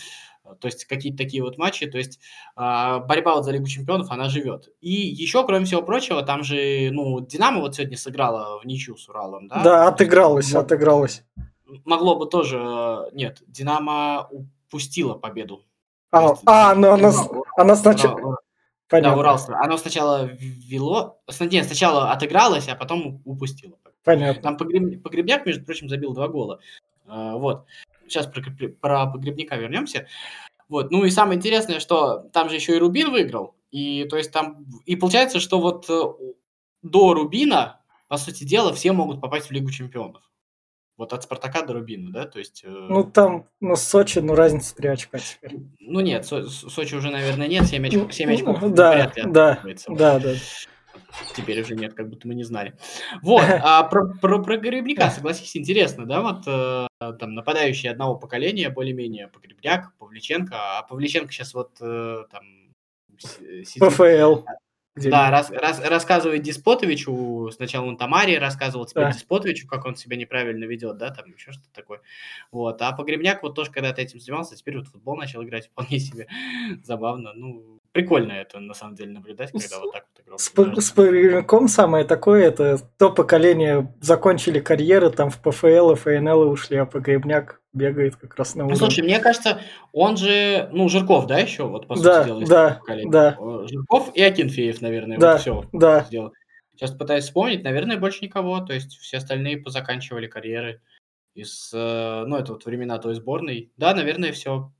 то 0.54 0.66
есть 0.66 0.84
какие-то 0.84 1.18
такие 1.18 1.42
вот 1.42 1.58
матчи, 1.58 1.86
то 1.86 1.98
есть 1.98 2.18
э, 2.56 2.60
борьба 2.60 3.34
вот 3.34 3.44
за 3.44 3.52
Лигу 3.52 3.66
Чемпионов, 3.66 4.10
она 4.10 4.28
живет. 4.28 4.68
И 4.80 4.90
еще, 4.90 5.44
кроме 5.44 5.64
всего 5.64 5.82
прочего, 5.82 6.22
там 6.22 6.42
же, 6.44 6.90
ну, 6.92 7.20
Динамо 7.20 7.60
вот 7.60 7.74
сегодня 7.74 7.96
сыграла 7.96 8.60
в 8.60 8.66
ничью 8.66 8.96
с 8.96 9.08
Уралом, 9.08 9.48
да? 9.48 9.62
Да, 9.62 9.88
отыгралась, 9.88 10.46
есть, 10.46 10.56
отыгралась. 10.56 11.24
Могло 11.84 12.16
бы 12.16 12.26
тоже, 12.26 13.10
нет, 13.12 13.42
Динамо 13.46 14.28
упустила 14.30 15.14
победу. 15.14 15.62
А, 16.10 16.30
есть, 16.30 16.42
а 16.46 16.74
ну 16.74 16.92
она, 16.92 17.12
она 17.56 17.76
сначала... 17.76 18.38
Понятно. 18.88 19.10
Да, 19.10 19.18
Урал. 19.18 19.40
Оно 19.64 19.76
сначала 19.78 20.30
вело, 20.30 21.18
нет, 21.40 21.66
сначала 21.66 22.12
отыгралось, 22.12 22.68
а 22.68 22.76
потом 22.76 23.20
упустило. 23.24 23.78
Понятно. 24.04 24.40
Там 24.40 24.56
Погреб... 24.56 25.02
Погребняк, 25.02 25.44
между 25.44 25.64
прочим, 25.64 25.88
забил 25.88 26.14
два 26.14 26.28
гола. 26.28 26.60
А, 27.06 27.36
вот. 27.36 27.66
Сейчас 28.08 28.26
про, 28.26 28.42
про 28.80 29.06
Погребняка 29.06 29.56
вернемся. 29.56 30.06
Вот. 30.68 30.90
Ну 30.90 31.04
и 31.04 31.10
самое 31.10 31.36
интересное, 31.36 31.80
что 31.80 32.28
там 32.32 32.48
же 32.48 32.56
еще 32.56 32.76
и 32.76 32.78
Рубин 32.78 33.10
выиграл. 33.10 33.56
И 33.70 34.04
то 34.04 34.16
есть 34.16 34.32
там... 34.32 34.66
И 34.84 34.96
получается, 34.96 35.40
что 35.40 35.60
вот 35.60 35.88
э, 35.88 36.02
до 36.82 37.14
Рубина, 37.14 37.80
по 38.08 38.16
сути 38.16 38.44
дела, 38.44 38.72
все 38.72 38.92
могут 38.92 39.20
попасть 39.20 39.48
в 39.48 39.50
Лигу 39.52 39.70
Чемпионов. 39.70 40.22
Вот 40.96 41.12
от 41.12 41.22
Спартака 41.22 41.62
до 41.62 41.74
Рубина, 41.74 42.10
да? 42.10 42.26
То 42.26 42.38
есть... 42.38 42.62
Э... 42.64 42.68
Ну, 42.68 43.04
там, 43.04 43.46
ну, 43.60 43.76
Сочи, 43.76 44.20
ну, 44.20 44.34
разница 44.34 44.74
3 44.76 44.88
очка 44.88 45.18
теперь. 45.18 45.58
Ну, 45.78 46.00
нет, 46.00 46.24
Со- 46.24 46.48
Сочи 46.48 46.94
уже, 46.94 47.10
наверное, 47.10 47.48
нет, 47.48 47.66
7 47.66 47.86
очков, 47.86 48.14
7 48.14 48.32
очков 48.32 48.62
ну, 48.62 48.70
да, 48.70 49.12
да, 49.26 49.60
да, 49.88 50.18
да. 50.18 50.34
Теперь 51.34 51.60
уже 51.60 51.74
нет, 51.74 51.94
как 51.94 52.08
будто 52.08 52.26
мы 52.28 52.34
не 52.34 52.44
знали. 52.44 52.74
Вот, 53.22 53.44
а 53.48 53.82
про, 53.84 54.08
про, 54.20 54.42
про 54.42 54.56
Гребняка, 54.56 55.10
согласись, 55.10 55.56
интересно, 55.56 56.06
да, 56.06 56.22
вот 56.22 56.42
э, 56.46 56.86
там 57.18 57.34
нападающий 57.34 57.90
одного 57.90 58.16
поколения, 58.16 58.70
более-менее 58.70 59.28
Погребняк, 59.28 59.92
Павличенко, 59.98 60.78
а 60.78 60.82
Павличенко 60.82 61.32
сейчас 61.32 61.54
вот 61.54 61.76
э, 61.80 62.24
там... 62.30 62.44
Сидит, 63.18 63.80
ПФЛ. 63.80 64.42
Где 64.96 65.10
да, 65.10 65.30
раз, 65.30 65.50
раз, 65.50 65.78
рассказывает 65.80 66.40
Диспотовичу, 66.40 67.50
сначала 67.52 67.84
он 67.84 67.98
Тамаре 67.98 68.38
рассказывал, 68.38 68.86
теперь 68.86 69.04
да. 69.04 69.12
Диспотовичу, 69.12 69.68
как 69.68 69.84
он 69.84 69.94
себя 69.94 70.16
неправильно 70.16 70.64
ведет, 70.64 70.96
да, 70.96 71.10
там 71.10 71.34
еще 71.34 71.52
что-то 71.52 71.70
такое. 71.74 72.00
Вот, 72.50 72.80
а 72.80 72.92
Погребняк 72.92 73.42
вот 73.42 73.54
тоже 73.54 73.70
когда-то 73.70 74.00
этим 74.00 74.20
занимался, 74.20 74.56
теперь 74.56 74.78
вот 74.78 74.88
футбол 74.88 75.16
начал 75.16 75.42
играть 75.42 75.66
вполне 75.66 75.98
себе 75.98 76.28
забавно, 76.82 77.34
ну, 77.34 77.75
прикольно 77.96 78.32
это 78.32 78.60
на 78.60 78.74
самом 78.74 78.94
деле 78.94 79.12
наблюдать, 79.12 79.50
когда 79.52 79.80
вот 79.80 79.92
так 79.92 80.06
вот 80.14 80.22
игрок. 80.22 80.40
С, 80.40 80.86
с 80.86 80.90
Погребняком 80.90 81.66
самое 81.66 82.04
такое, 82.04 82.46
это 82.46 82.78
то 82.98 83.10
поколение 83.10 83.94
закончили 84.02 84.60
карьеры, 84.60 85.10
там 85.10 85.30
в 85.30 85.40
ПФЛ 85.40 85.92
и 85.92 85.94
ФНЛ 85.94 86.50
ушли, 86.50 86.76
а 86.76 86.84
Погребняк 86.84 87.62
бегает 87.72 88.16
как 88.16 88.36
раз 88.36 88.54
на 88.54 88.64
уровне. 88.64 88.78
Ну, 88.78 88.86
слушай, 88.86 89.02
мне 89.02 89.18
кажется, 89.18 89.60
он 89.92 90.18
же, 90.18 90.68
ну, 90.72 90.90
Жирков, 90.90 91.26
да, 91.26 91.38
еще, 91.38 91.64
вот, 91.64 91.86
по 91.86 91.98
да, 91.98 92.24
сути 92.24 92.28
дела, 92.28 92.46
да, 92.46 92.74
поколение. 92.80 93.12
да. 93.12 93.38
Жирков 93.66 94.10
и 94.14 94.22
Акинфеев, 94.22 94.82
наверное, 94.82 95.18
да, 95.18 95.32
вот 95.32 95.40
все 95.40 95.64
да. 95.72 96.04
сделал. 96.04 96.32
Сейчас 96.74 96.90
пытаюсь 96.90 97.24
вспомнить, 97.24 97.64
наверное, 97.64 97.96
больше 97.96 98.22
никого, 98.22 98.60
то 98.60 98.74
есть 98.74 98.98
все 98.98 99.16
остальные 99.16 99.62
позаканчивали 99.62 100.26
карьеры 100.26 100.82
из, 101.34 101.70
э, 101.72 102.24
ну, 102.26 102.36
это 102.36 102.52
вот 102.52 102.66
времена 102.66 102.98
той 102.98 103.14
сборной. 103.14 103.72
Да, 103.78 103.94
наверное, 103.94 104.32
все. 104.32 104.72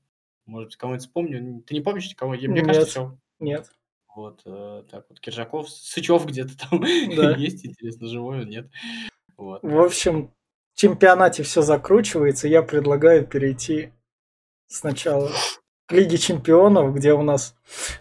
Может 0.47 0.77
кого-нибудь 0.77 1.05
вспомню. 1.05 1.61
Ты 1.61 1.75
не 1.75 1.81
помнишь 1.81 2.09
никого? 2.09 2.31
Мне 2.31 2.47
нет, 2.47 2.65
кажется, 2.65 2.89
все. 2.89 3.17
Нет. 3.39 3.69
Вот, 4.15 4.41
э, 4.45 4.83
так 4.89 5.05
вот, 5.09 5.19
Киржаков, 5.19 5.69
Сычев 5.69 6.25
где-то 6.25 6.57
там 6.57 6.81
да. 7.15 7.35
есть, 7.35 7.63
интересно, 7.65 8.07
живой 8.07 8.41
он, 8.41 8.49
нет. 8.49 8.67
Вот. 9.37 9.61
В 9.61 9.79
общем, 9.79 10.31
в 10.73 10.79
чемпионате 10.79 11.43
все 11.43 11.61
закручивается. 11.61 12.47
Я 12.47 12.63
предлагаю 12.63 13.27
перейти 13.27 13.91
сначала 14.67 15.29
к 15.85 15.91
Лиге 15.91 16.17
чемпионов, 16.17 16.95
где 16.95 17.13
у 17.13 17.21
нас 17.21 17.55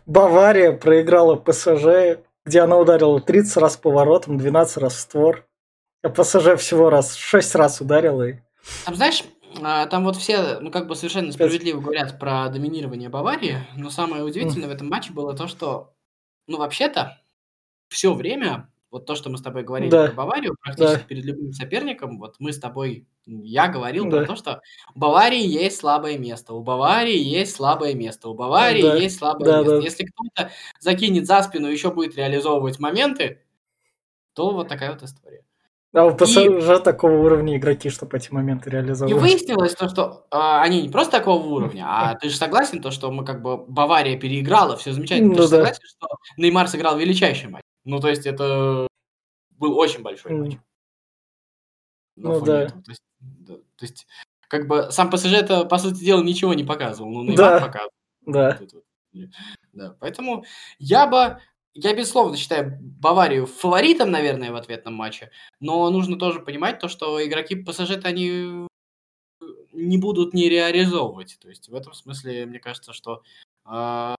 Бавария 0.07 0.73
проиграла 0.73 1.37
ПСЖ, 1.37 2.21
где 2.47 2.61
она 2.61 2.79
ударила 2.79 3.21
30 3.21 3.57
раз 3.59 3.77
по 3.77 3.91
воротам, 3.91 4.39
12 4.39 4.77
раз 4.79 4.95
в 4.95 5.01
створ. 5.01 5.47
А 6.03 6.09
ПСЖ 6.09 6.57
всего 6.57 6.89
раз 6.89 7.15
6 7.15 7.55
раз 7.57 7.81
ударила 7.81 8.29
и 8.29 8.35
Там, 8.85 8.95
знаешь, 8.95 9.25
а, 9.63 9.87
там 9.87 10.05
вот 10.05 10.17
все, 10.17 10.59
ну, 10.61 10.71
как 10.71 10.87
бы 10.87 10.95
совершенно 10.97 11.33
справедливо 11.33 11.81
говорят 11.81 12.19
про 12.19 12.49
доминирование 12.49 13.09
Баварии, 13.09 13.59
но 13.77 13.91
самое 13.91 14.23
удивительное 14.25 14.69
в 14.69 14.73
этом 14.73 14.89
матче 14.89 15.13
было 15.13 15.35
то, 15.35 15.47
что, 15.49 15.95
ну, 16.47 16.59
вообще-то, 16.59 17.21
все 17.89 18.15
время, 18.15 18.71
вот 18.91 19.07
то, 19.07 19.15
что 19.15 19.31
мы 19.31 19.39
с 19.39 19.43
тобой 19.43 19.63
говорили 19.63 19.91
Да. 19.91 20.07
про 20.07 20.15
Баварию, 20.15 20.57
практически 20.61 20.99
Да. 20.99 21.05
перед 21.05 21.25
любым 21.25 21.53
соперником, 21.53 22.19
вот 22.19 22.37
мы 22.39 22.53
с 22.53 22.59
тобой, 22.59 23.07
я 23.27 23.69
говорил 23.69 24.05
Да. 24.09 24.19
про 24.19 24.27
то, 24.27 24.37
что 24.37 24.63
у 24.95 24.99
Баварии 24.99 25.45
есть 25.47 25.79
слабое 25.79 26.19
место, 26.19 26.55
у 26.55 26.63
Баварии 26.63 27.19
есть 27.19 27.55
слабое 27.57 27.95
место, 27.95 28.29
у 28.29 28.35
Баварии 28.35 28.83
Да. 28.83 28.97
есть 28.97 29.19
слабое 29.19 29.47
Да, 29.47 29.59
место. 29.59 29.77
да. 29.79 29.83
Если 29.85 30.05
кто-то 30.05 30.51
закинет 30.81 31.27
за 31.27 31.43
спину 31.43 31.69
и 31.69 31.73
еще 31.73 31.91
будет 31.91 32.17
реализовывать 32.17 32.79
моменты, 32.79 33.43
то 34.35 34.51
вот 34.53 34.69
такая 34.69 34.93
вот 34.93 35.03
история. 35.03 35.45
А 35.97 36.05
у 36.05 36.15
ПСЖ 36.15 36.83
такого 36.85 37.13
уровня 37.25 37.57
игроки, 37.57 37.89
чтобы 37.89 38.19
эти 38.19 38.31
моменты 38.31 38.69
И 38.69 38.73
реализовывать. 38.73 39.23
выяснилось 39.23 39.75
то, 39.75 39.89
что 39.89 40.27
а, 40.31 40.61
они 40.63 40.83
не 40.83 40.89
просто 40.91 41.13
такого 41.19 41.43
уровня, 41.47 41.87
а 41.89 42.15
ты 42.17 42.29
же 42.29 42.37
согласен, 42.37 42.83
то, 42.83 42.91
что 42.91 43.11
мы 43.11 43.25
как 43.25 43.41
бы 43.41 43.57
Бавария 43.57 44.19
переиграла, 44.19 44.77
все 44.77 44.93
замечательно. 44.93 45.31
Ты 45.35 45.37
Ну 45.41 45.43
же 45.45 45.51
да. 45.51 45.57
согласен, 45.57 45.83
что 45.87 46.09
Неймар 46.37 46.69
сыграл 46.69 46.99
величайший 46.99 47.49
матч. 47.49 47.63
Ну, 47.85 47.99
то 48.01 48.09
есть 48.09 48.27
это 48.27 48.87
был 49.53 49.79
очень 49.79 50.03
большой 50.03 50.33
матч. 50.33 50.59
На 52.17 52.29
Ну 52.31 52.41
да. 52.45 52.63
этого. 52.65 52.83
То 52.83 52.91
есть, 52.91 53.03
да, 53.21 53.55
то 53.55 53.85
есть, 53.87 54.07
как 54.49 54.67
бы 54.69 54.89
сам 54.91 55.11
ПСЖ 55.11 55.33
это, 55.33 55.65
по 55.65 55.79
сути 55.79 56.05
дела, 56.05 56.23
ничего 56.23 56.53
не 56.53 56.65
показывал. 56.65 57.11
Ну, 57.11 57.23
Неймар 57.23 57.59
Да. 57.59 57.67
показывал. 57.67 57.93
Да. 58.27 58.59
Да, 59.73 59.97
поэтому 59.99 60.45
я 60.79 61.07
бы, 61.07 61.41
я 61.77 61.95
безусловно 61.95 62.37
считаю 62.37 62.79
Баварию 62.81 63.47
фаворитом, 63.47 64.11
наверное, 64.11 64.51
в 64.51 64.57
ответном 64.57 64.95
матче, 64.95 65.31
но 65.61 65.89
нужно 65.91 66.19
тоже 66.19 66.41
понимать 66.41 66.79
то, 66.79 66.89
что 66.89 67.25
игроки 67.25 67.55
ПСЖ-то 67.55 68.09
они 68.09 68.67
не 69.73 69.99
будут 69.99 70.33
не 70.33 70.49
реализовывать. 70.49 71.39
То 71.41 71.49
есть 71.49 71.69
в 71.69 71.75
этом 71.75 71.93
смысле, 71.93 72.47
мне 72.47 72.59
кажется, 72.59 72.95
что 72.95 73.23
вп- 73.67 74.17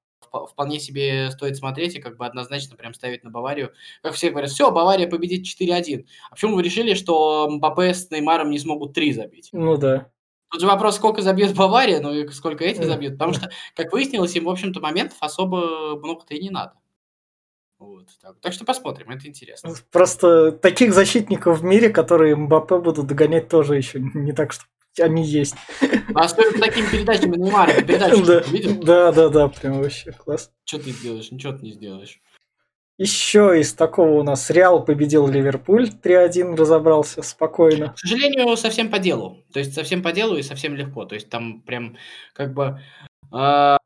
вполне 0.52 0.80
себе 0.80 1.32
стоит 1.32 1.58
смотреть 1.58 1.96
и 1.96 2.02
как 2.02 2.18
бы 2.18 2.28
однозначно 2.28 2.76
прям 2.76 2.94
ставить 2.94 3.24
на 3.24 3.32
Баварию. 3.32 3.74
Как 4.04 4.14
все 4.14 4.30
говорят, 4.30 4.52
все, 4.52 4.72
Бавария 4.72 5.10
победит 5.10 5.46
4-1. 5.46 6.06
А 6.30 6.36
почему 6.36 6.56
вы 6.56 6.64
решили, 6.64 6.94
что 6.94 7.50
Мбаппе 7.50 7.94
с 7.94 8.12
Неймаром 8.12 8.52
не 8.52 8.60
смогут 8.60 8.94
3 8.94 9.14
забить? 9.14 9.50
Ну 9.52 9.78
да. 9.78 10.12
Тут 10.52 10.62
же 10.62 10.68
вопрос, 10.68 10.96
сколько 10.96 11.22
забьет 11.22 11.56
Бавария, 11.56 12.00
ну 12.00 12.14
и 12.14 12.28
сколько 12.30 12.64
эти 12.64 12.84
забьют. 12.84 13.14
Потому 13.14 13.34
что, 13.34 13.50
как 13.76 13.92
выяснилось, 13.92 14.36
им, 14.36 14.46
в 14.46 14.50
общем-то, 14.50 14.80
моментов 14.80 15.18
особо 15.22 15.98
много-то 15.98 16.36
и 16.36 16.42
не 16.42 16.52
надо. 16.52 16.74
Вот, 17.80 18.08
так. 18.22 18.40
так 18.42 18.54
что 18.54 18.66
посмотрим, 18.66 19.12
это 19.12 19.28
интересно. 19.28 19.74
Просто 19.92 20.52
таких 20.52 20.94
защитников 20.94 21.60
в 21.60 21.64
мире, 21.64 21.90
которые 21.90 22.36
Мбаппе 22.36 22.80
будут 22.80 23.06
догонять, 23.08 23.50
тоже 23.50 23.76
еще 23.76 24.00
не 24.00 24.32
так, 24.34 24.52
что 24.54 24.64
они 25.00 25.24
есть. 25.24 25.56
А 26.16 26.22
особенно 26.22 26.60
такими 26.60 26.88
передачами 26.88 27.38
Неймара, 27.38 27.72
ты 27.74 27.84
передачу 27.84 28.26
Да, 28.26 28.40
видел? 28.40 28.84
да, 28.84 29.12
да, 29.12 29.30
да, 29.30 29.48
прям 29.48 29.80
вообще 29.80 30.12
класс. 30.12 30.52
Что 30.66 30.80
ты 30.80 30.92
делаешь? 30.92 31.30
Ничего 31.32 31.54
ты 31.54 31.66
не 31.66 31.74
сделаешь. 31.74 32.20
Еще 32.98 33.60
из 33.60 33.74
такого 33.76 34.20
у 34.20 34.24
нас 34.24 34.50
Реал 34.50 34.84
победил 34.84 35.28
Ливерпуль 35.28 35.90
3-1, 36.04 36.56
разобрался 36.56 37.22
спокойно. 37.22 37.90
К 37.94 38.00
сожалению, 38.00 38.58
совсем 38.58 38.90
по 38.90 38.98
делу. 38.98 39.46
То 39.54 39.60
есть 39.60 39.76
совсем 39.76 40.02
по 40.02 40.12
делу 40.12 40.36
и 40.36 40.42
совсем 40.42 40.76
легко. 40.76 41.06
То 41.06 41.14
есть 41.14 41.30
там 41.30 41.62
прям 41.62 41.96
как 42.34 42.56
бы... 42.56 42.82
а, 43.32 43.78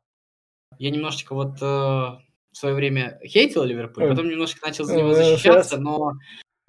я 0.78 0.90
немножечко 0.90 1.34
вот 1.34 1.58
э, 1.60 2.06
в 2.52 2.56
свое 2.56 2.74
время 2.74 3.18
хейтил 3.24 3.64
Ливерпуль, 3.64 4.04
Ой. 4.04 4.10
потом 4.10 4.28
немножко 4.28 4.66
начал 4.66 4.84
за 4.84 4.96
него 4.96 5.12
Э, 5.12 5.14
защищаться, 5.14 5.78
но, 5.78 6.12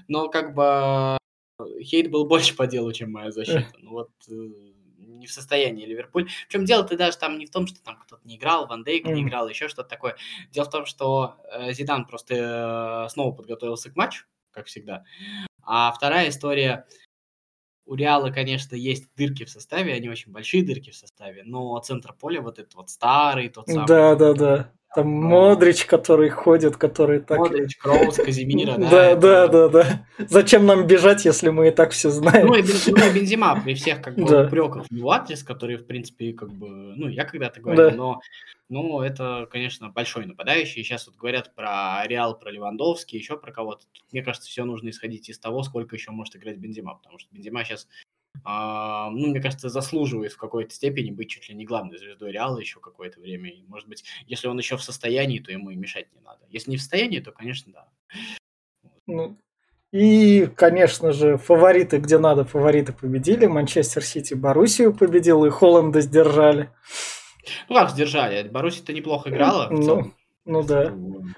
но 0.07 0.29
как 0.29 0.55
бы 0.55 1.17
э, 1.59 1.81
хейт 1.81 2.09
был 2.09 2.25
больше 2.25 2.55
по 2.55 2.67
делу, 2.67 2.91
чем 2.93 3.11
моя 3.11 3.31
защита. 3.31 3.73
Ну 3.79 3.91
вот 3.91 4.09
э, 4.29 4.33
не 4.33 5.27
в 5.27 5.31
состоянии 5.31 5.85
Ливерпуль. 5.85 6.29
Причем 6.47 6.65
дело-то 6.65 6.97
даже 6.97 7.17
там 7.17 7.37
не 7.37 7.45
в 7.45 7.51
том, 7.51 7.67
что 7.67 7.81
там 7.83 7.97
кто-то 7.97 8.21
не 8.25 8.37
играл, 8.37 8.67
Ван 8.67 8.83
Дейк 8.83 9.05
не 9.05 9.21
играл, 9.23 9.47
еще 9.47 9.67
что-то 9.67 9.89
такое. 9.89 10.15
Дело 10.51 10.65
в 10.65 10.69
том, 10.69 10.85
что 10.85 11.37
э, 11.51 11.73
Зидан 11.73 12.05
просто 12.05 13.05
э, 13.07 13.09
снова 13.09 13.33
подготовился 13.33 13.91
к 13.91 13.95
матчу, 13.95 14.25
как 14.51 14.67
всегда. 14.67 15.03
А 15.61 15.91
вторая 15.91 16.29
история. 16.29 16.85
У 17.85 17.95
Реала, 17.95 18.31
конечно, 18.31 18.75
есть 18.75 19.13
дырки 19.17 19.43
в 19.43 19.49
составе, 19.49 19.93
они 19.93 20.07
очень 20.07 20.31
большие 20.31 20.63
дырки 20.63 20.91
в 20.91 20.95
составе, 20.95 21.43
но 21.43 21.77
центр 21.79 22.13
поля 22.13 22.41
вот 22.41 22.57
этот 22.57 22.73
вот 22.75 22.89
старый, 22.89 23.49
тот 23.49 23.67
самый. 23.67 23.85
Да, 23.87 24.15
да, 24.15 24.33
да. 24.33 24.71
Там 24.95 25.21
Ну, 25.21 25.29
Модрич, 25.29 25.85
который 25.85 26.29
ходит, 26.29 26.77
который 26.77 27.19
так... 27.19 27.39
Модрич, 27.39 27.77
Кроус, 27.77 28.17
Казимира, 28.17 28.77
да. 28.77 28.89
Да, 28.89 29.15
да, 29.15 29.47
да, 29.47 29.69
да. 29.69 30.05
Зачем 30.29 30.65
нам 30.65 30.85
бежать, 30.85 31.25
если 31.25 31.49
мы 31.49 31.69
и 31.69 31.71
так 31.71 31.91
все 31.91 32.09
Ну 32.09 32.13
знаем? 32.13 32.47
ну 32.47 32.55
и 32.55 32.61
Бензима 32.61 33.59
при 33.63 33.73
всех 33.73 34.01
как 34.01 34.15
бы 34.15 34.45
упреках 34.45 34.85
в 34.87 34.93
его 34.93 35.11
адрес, 35.11 35.43
которые, 35.43 35.79
в 35.79 35.87
принципе, 35.87 36.33
как 36.33 36.51
бы, 36.51 36.67
ну, 36.67 37.07
я 37.07 37.25
когда-то 37.25 37.59
говорил, 37.59 37.91
но, 37.91 38.21
ну, 38.69 39.01
это, 39.01 39.47
конечно, 39.51 39.89
большой 39.89 40.25
нападающий. 40.25 40.83
Сейчас 40.83 41.07
вот 41.07 41.15
говорят 41.15 41.55
про 41.55 42.03
Реал, 42.05 42.37
про 42.37 42.51
Левандовский, 42.51 43.17
еще 43.17 43.37
про 43.37 43.51
кого-то. 43.51 43.85
Мне 44.11 44.21
кажется, 44.21 44.47
все 44.47 44.63
нужно 44.63 44.89
исходить 44.89 45.27
из 45.29 45.39
того, 45.39 45.63
сколько 45.63 45.95
еще 45.95 46.11
может 46.11 46.35
играть 46.35 46.57
Бензима, 46.57 46.95
потому 46.95 47.17
что 47.17 47.29
Бензима 47.31 47.63
сейчас, 47.63 47.87
ну, 48.45 49.27
мне 49.27 49.41
кажется, 49.41 49.69
заслуживает 49.69 50.33
в 50.33 50.37
какой-то 50.37 50.73
степени 50.73 51.11
быть 51.11 51.29
чуть 51.29 51.47
ли 51.49 51.55
не 51.55 51.65
главной 51.65 51.97
звездой 51.97 52.31
Реала 52.31 52.57
еще 52.57 52.79
какое-то 52.79 53.19
время. 53.19 53.49
И, 53.49 53.63
может 53.67 53.87
быть, 53.87 54.03
если 54.27 54.47
он 54.47 54.57
еще 54.57 54.75
в 54.75 54.83
состоянии, 54.83 55.39
то 55.39 55.51
ему 55.51 55.69
и 55.69 55.75
мешать 55.75 56.07
не 56.13 56.19
надо. 56.21 56.45
Если 56.49 56.71
не 56.71 56.77
в 56.77 56.81
состоянии, 56.81 57.19
то, 57.19 57.31
конечно, 57.31 57.71
да. 57.71 57.87
Ну, 59.07 59.37
И, 59.91 60.47
конечно 60.55 61.11
же, 61.13 61.37
фавориты, 61.37 61.97
где 61.97 62.17
надо, 62.17 62.43
фавориты 62.43 62.93
победили. 62.93 63.45
Манчестер 63.45 64.03
Сити 64.03 64.33
Боруссию 64.33 64.93
победил, 64.93 65.45
и 65.45 65.49
Холланда 65.49 66.01
сдержали. 66.01 66.69
Ну, 67.69 67.75
как 67.75 67.91
сдержали? 67.91 68.47
Боруссия-то 68.47 68.93
неплохо 68.93 69.29
играла. 69.29 69.69
Ну. 69.69 70.13
Ну 70.45 70.61
да. 70.61 70.89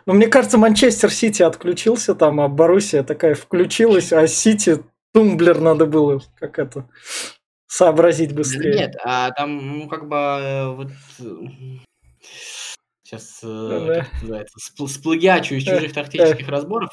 Но 0.06 0.14
мне 0.14 0.28
кажется, 0.28 0.58
Манчестер 0.58 1.12
Сити 1.12 1.44
отключился 1.44 2.16
там, 2.16 2.42
а 2.42 2.48
Боруссия 2.48 3.04
такая 3.04 3.36
включилась, 3.36 4.12
а 4.12 4.25
Сити 4.25 4.84
тумблер 5.15 5.62
надо 5.62 5.86
было 5.86 6.22
как 6.36 6.60
это 6.60 6.89
сообразить 7.67 8.36
быстрее. 8.36 8.75
Нет, 8.75 8.95
а 9.03 9.31
там, 9.31 9.79
ну, 9.79 9.88
как 9.88 10.10
бы, 10.10 10.15
э, 10.17 10.67
вот... 10.67 10.91
Сейчас, 13.03 13.39
Да. 13.43 14.07
спл- 14.60 14.88
сплагиачу 14.88 15.55
из 15.55 15.63
чужих 15.63 15.93
тактических 15.93 16.50
разборов. 16.50 16.89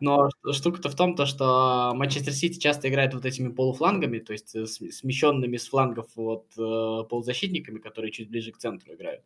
Но 0.00 0.30
штука-то 0.52 0.88
в 0.88 0.94
том, 0.94 1.16
то, 1.16 1.26
что 1.26 1.92
Манчестер 1.94 2.32
Сити 2.32 2.58
часто 2.58 2.88
играет 2.88 3.12
вот 3.14 3.24
этими 3.26 3.48
полуфлангами, 3.48 4.20
то 4.20 4.32
есть 4.32 4.54
э, 4.54 4.66
см- 4.66 4.92
смещенными 4.94 5.56
с 5.56 5.68
флангов 5.68 6.06
вот 6.14 6.46
э, 6.56 7.08
полузащитниками, 7.08 7.78
которые 7.78 8.12
чуть 8.12 8.30
ближе 8.30 8.52
к 8.52 8.58
центру 8.58 8.94
играют. 8.94 9.22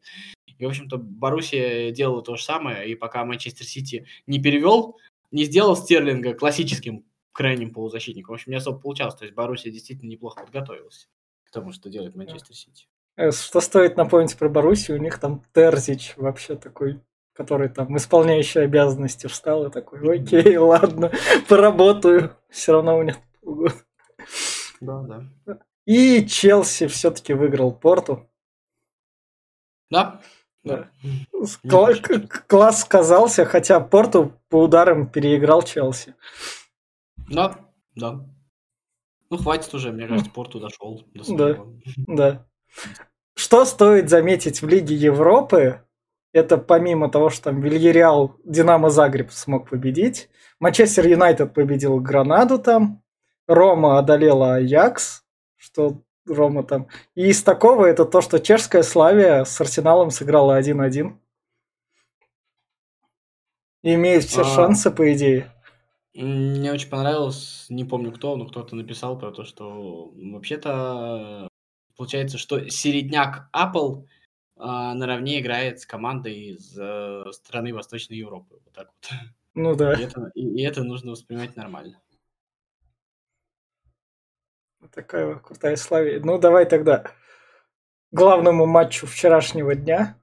И, 0.59 0.65
в 0.65 0.69
общем-то, 0.69 0.97
Боруссия 0.97 1.91
делала 1.93 2.23
то 2.23 2.37
же 2.37 2.43
самое, 2.43 2.89
и 2.91 2.95
пока 2.95 3.25
Манчестер 3.25 3.67
Сити 3.67 4.07
не 4.27 4.41
перевел, 4.43 4.97
не 5.31 5.45
сделал 5.45 5.77
Стерлинга 5.77 6.33
классическим 6.35 7.05
крайним 7.33 7.73
полузащитником, 7.73 8.33
в 8.33 8.37
общем, 8.37 8.53
не 8.53 8.59
особо 8.59 8.79
получалось. 8.79 9.15
То 9.15 9.25
есть 9.25 9.35
Боруссия 9.35 9.71
действительно 9.73 10.09
неплохо 10.09 10.41
подготовилась 10.43 11.09
к 11.45 11.51
тому, 11.51 11.73
что 11.73 11.89
делает 11.89 12.15
Манчестер 12.17 12.55
Сити. 12.55 12.87
э, 13.17 13.31
что 13.33 13.61
стоит 13.61 13.97
напомнить 13.97 14.37
про 14.37 14.49
Боруссию, 14.49 14.99
у 14.99 15.01
них 15.03 15.19
там 15.19 15.43
Терзич 15.55 16.15
вообще 16.17 16.57
такой, 16.57 17.01
который 17.33 17.69
там 17.69 17.97
исполняющий 17.97 18.61
обязанности 18.61 19.27
встал 19.27 19.67
и 19.67 19.71
такой, 19.71 20.01
окей, 20.21 20.57
ладно, 20.59 21.13
поработаю. 21.49 22.37
Все 22.49 22.73
равно 22.73 22.99
у 22.99 23.03
них 23.03 23.17
полгода. 23.41 23.75
Да, 24.81 25.03
да. 25.47 25.59
И 25.87 26.25
Челси 26.27 26.87
все-таки 26.87 27.35
выиграл 27.35 27.73
Порту. 27.73 28.29
Да? 29.91 30.21
Да. 30.63 30.91
Кла- 31.67 32.29
класс 32.47 32.83
сказался, 32.83 33.45
хотя 33.45 33.81
Порту 33.81 34.33
по 34.49 34.63
ударам 34.63 35.07
переиграл 35.09 35.63
Челси. 35.63 36.15
Да, 37.31 37.59
да. 37.95 38.27
Ну, 39.31 39.37
хватит 39.39 39.73
уже, 39.73 39.93
мне 39.93 40.09
кажется, 40.09 40.31
Порту 40.31 40.59
дошел 40.59 41.03
до 41.15 41.37
Да. 41.37 41.65
Да. 42.09 42.47
Что 43.35 43.65
стоит 43.65 44.11
заметить 44.11 44.61
в 44.61 44.69
Лиге 44.69 44.95
Европы, 44.97 45.85
это 46.33 46.59
помимо 46.59 47.09
того, 47.09 47.31
что 47.31 47.45
там 47.45 47.61
Вильяреал, 47.61 48.37
Динамо 48.45 48.91
Загреб 48.91 49.31
смог 49.31 49.71
победить, 49.71 50.29
Манчестер 50.59 51.07
Юнайтед 51.07 51.55
победил 51.55 52.01
Гранаду 52.01 52.59
там, 52.59 53.03
Рома 53.47 53.99
одолела 53.99 54.57
Аякс, 54.57 55.23
что 55.57 56.03
Рома 56.27 56.65
там. 56.65 56.89
И 57.15 57.29
из 57.29 57.43
такого 57.43 57.87
это 57.87 58.05
то, 58.05 58.21
что 58.21 58.39
чешская 58.39 58.83
Славия 58.83 59.45
с 59.45 59.61
Арсеналом 59.61 60.11
сыграла 60.11 60.61
1-1. 60.61 61.17
И 63.83 63.95
имеет 63.95 64.25
все 64.25 64.43
А. 64.43 64.45
шансы, 64.45 64.91
по 64.91 65.13
идее. 65.13 65.51
М, 66.15 66.55
Мне 66.59 66.73
очень 66.73 66.91
понравилось, 66.91 67.67
не 67.69 67.85
помню 67.85 68.13
кто, 68.13 68.37
но 68.37 68.47
кто-то 68.47 68.75
написал 68.75 69.19
про 69.19 69.31
то, 69.31 69.45
что 69.45 70.13
м, 70.17 70.33
вообще-то 70.35 71.49
получается, 71.97 72.39
что 72.39 72.69
середняк 72.69 73.49
Apple 73.55 74.07
а, 74.63 74.93
наравне 74.95 75.41
играет 75.41 75.81
с 75.81 75.87
командой 75.87 76.35
из 76.51 76.77
э, 76.79 77.25
страны 77.33 77.73
Восточной 77.73 78.19
Европы. 78.19 78.61
Вот 78.65 78.73
так 78.75 78.89
вот. 78.89 79.19
Ну 79.55 79.75
да. 79.75 79.95
И 79.95 80.03
это, 80.03 80.31
и- 80.35 80.61
и 80.61 80.63
это 80.63 80.83
нужно 80.85 81.13
воспринимать 81.13 81.57
нормально. 81.57 81.99
Такая 84.93 85.27
вот 85.35 85.43
крутая 85.43 85.77
Славия. 85.77 86.21
Ну, 86.21 86.39
давай 86.39 86.67
тогда 86.67 87.05
главному 88.13 88.67
матчу 88.67 89.07
вчерашнего 89.07 89.75
дня. 89.75 90.19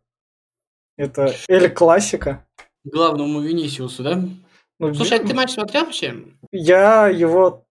Это 0.98 1.34
Эль 1.48 1.74
Классика. 1.74 2.46
Главному 2.84 3.42
Винисиусу, 3.42 4.04
да? 4.04 4.24
Ну, 4.80 4.94
Слушай, 4.94 5.20
а 5.20 5.26
ты 5.26 5.34
матч 5.34 5.52
смотрел 5.52 5.86
вообще? 5.86 6.16
Я 6.52 7.08
его 7.08 7.66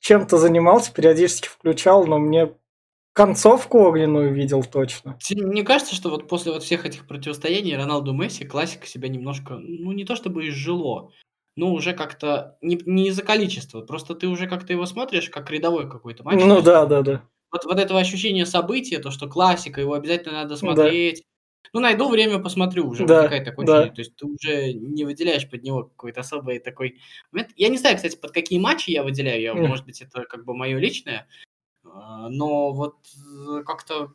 чем-то 0.00 0.36
занимался, 0.36 0.92
периодически 0.92 1.48
включал, 1.48 2.06
но 2.06 2.18
мне 2.18 2.54
концовку 3.14 3.78
огненную 3.78 4.34
видел 4.34 4.62
точно. 4.64 5.16
Тебе 5.22 5.44
не 5.44 5.62
кажется, 5.62 5.94
что 5.94 6.10
вот 6.10 6.28
после 6.28 6.52
вот 6.52 6.62
всех 6.62 6.84
этих 6.84 7.06
противостояний 7.06 7.76
Роналду 7.76 8.12
Месси 8.12 8.44
классика 8.44 8.86
себя 8.86 9.08
немножко, 9.08 9.54
ну 9.56 9.92
не 9.92 10.04
то 10.04 10.16
чтобы 10.16 10.48
изжило, 10.48 11.12
но 11.56 11.72
уже 11.72 11.94
как-то 11.94 12.58
не, 12.60 12.78
не 12.84 13.08
из-за 13.08 13.22
количества, 13.22 13.80
просто 13.82 14.14
ты 14.14 14.26
уже 14.26 14.48
как-то 14.48 14.72
его 14.72 14.84
смотришь 14.86 15.30
как 15.30 15.50
рядовой 15.50 15.88
какой-то 15.88 16.24
матч. 16.24 16.40
Ну 16.44 16.60
да, 16.60 16.84
да, 16.86 17.02
да. 17.02 17.22
Вот, 17.52 17.64
вот 17.64 17.78
этого 17.78 18.00
ощущения 18.00 18.46
события, 18.46 18.98
то, 18.98 19.12
что 19.12 19.28
классика, 19.28 19.80
его 19.80 19.94
обязательно 19.94 20.42
надо 20.42 20.56
смотреть. 20.56 21.22
Ну, 21.72 21.80
найду 21.80 22.08
время, 22.08 22.38
посмотрю, 22.38 22.88
уже 22.88 23.06
да, 23.06 23.16
возникает 23.16 23.44
такое 23.44 23.66
да. 23.66 23.86
То 23.88 24.00
есть 24.00 24.14
ты 24.16 24.26
уже 24.26 24.72
не 24.72 25.04
выделяешь 25.04 25.48
под 25.48 25.62
него 25.62 25.84
какой-то 25.84 26.20
особый 26.20 26.58
такой 26.58 27.00
момент. 27.32 27.52
Я 27.56 27.68
не 27.68 27.78
знаю, 27.78 27.96
кстати, 27.96 28.16
под 28.16 28.30
какие 28.32 28.58
матчи 28.58 28.90
я 28.90 29.02
выделяю. 29.02 29.42
Я, 29.42 29.52
mm. 29.52 29.66
Может 29.66 29.84
быть, 29.84 30.00
это 30.00 30.24
как 30.24 30.44
бы 30.44 30.54
мое 30.54 30.78
личное. 30.78 31.26
А, 31.84 32.28
но 32.28 32.72
вот 32.72 32.96
э, 33.16 33.62
как-то, 33.64 34.12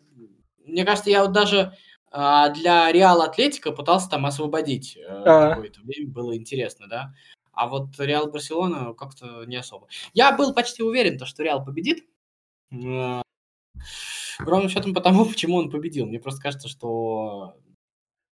мне 0.65 0.85
кажется, 0.85 1.09
я 1.09 1.23
вот 1.23 1.33
даже 1.33 1.73
а, 2.11 2.49
для 2.49 2.91
Реал 2.91 3.21
Атлетика 3.21 3.71
пытался 3.71 4.09
там 4.09 4.25
освободить 4.25 4.97
э, 4.97 5.01
а. 5.07 5.49
какое-то 5.51 5.81
время, 5.81 6.09
было 6.09 6.35
интересно, 6.35 6.87
да. 6.87 7.13
А 7.51 7.67
вот 7.67 7.99
Реал 7.99 8.31
Барселона 8.31 8.93
как-то 8.93 9.43
не 9.45 9.57
особо. 9.57 9.87
Я 10.13 10.31
был 10.31 10.53
почти 10.53 10.81
уверен, 10.81 11.17
то, 11.17 11.25
что 11.25 11.43
Реал 11.43 11.63
победит. 11.63 12.05
Ровным 14.39 14.69
счетом 14.69 14.93
потому, 14.93 15.25
почему 15.29 15.57
он 15.57 15.69
победил. 15.69 16.05
Мне 16.05 16.19
просто 16.19 16.41
кажется, 16.41 16.67
что 16.67 17.55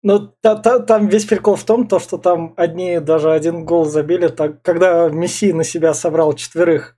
ну, 0.02 0.32
та, 0.40 0.54
та, 0.54 0.78
там 0.78 1.08
весь 1.08 1.24
прикол 1.24 1.56
в 1.56 1.64
том, 1.64 1.88
то, 1.88 1.98
что 1.98 2.16
там 2.16 2.54
одни 2.56 3.00
даже 3.00 3.32
один 3.32 3.64
гол 3.64 3.84
забили, 3.84 4.28
так, 4.28 4.62
когда 4.62 5.08
Месси 5.08 5.52
на 5.52 5.64
себя 5.64 5.94
собрал 5.94 6.32
четверых 6.34 6.96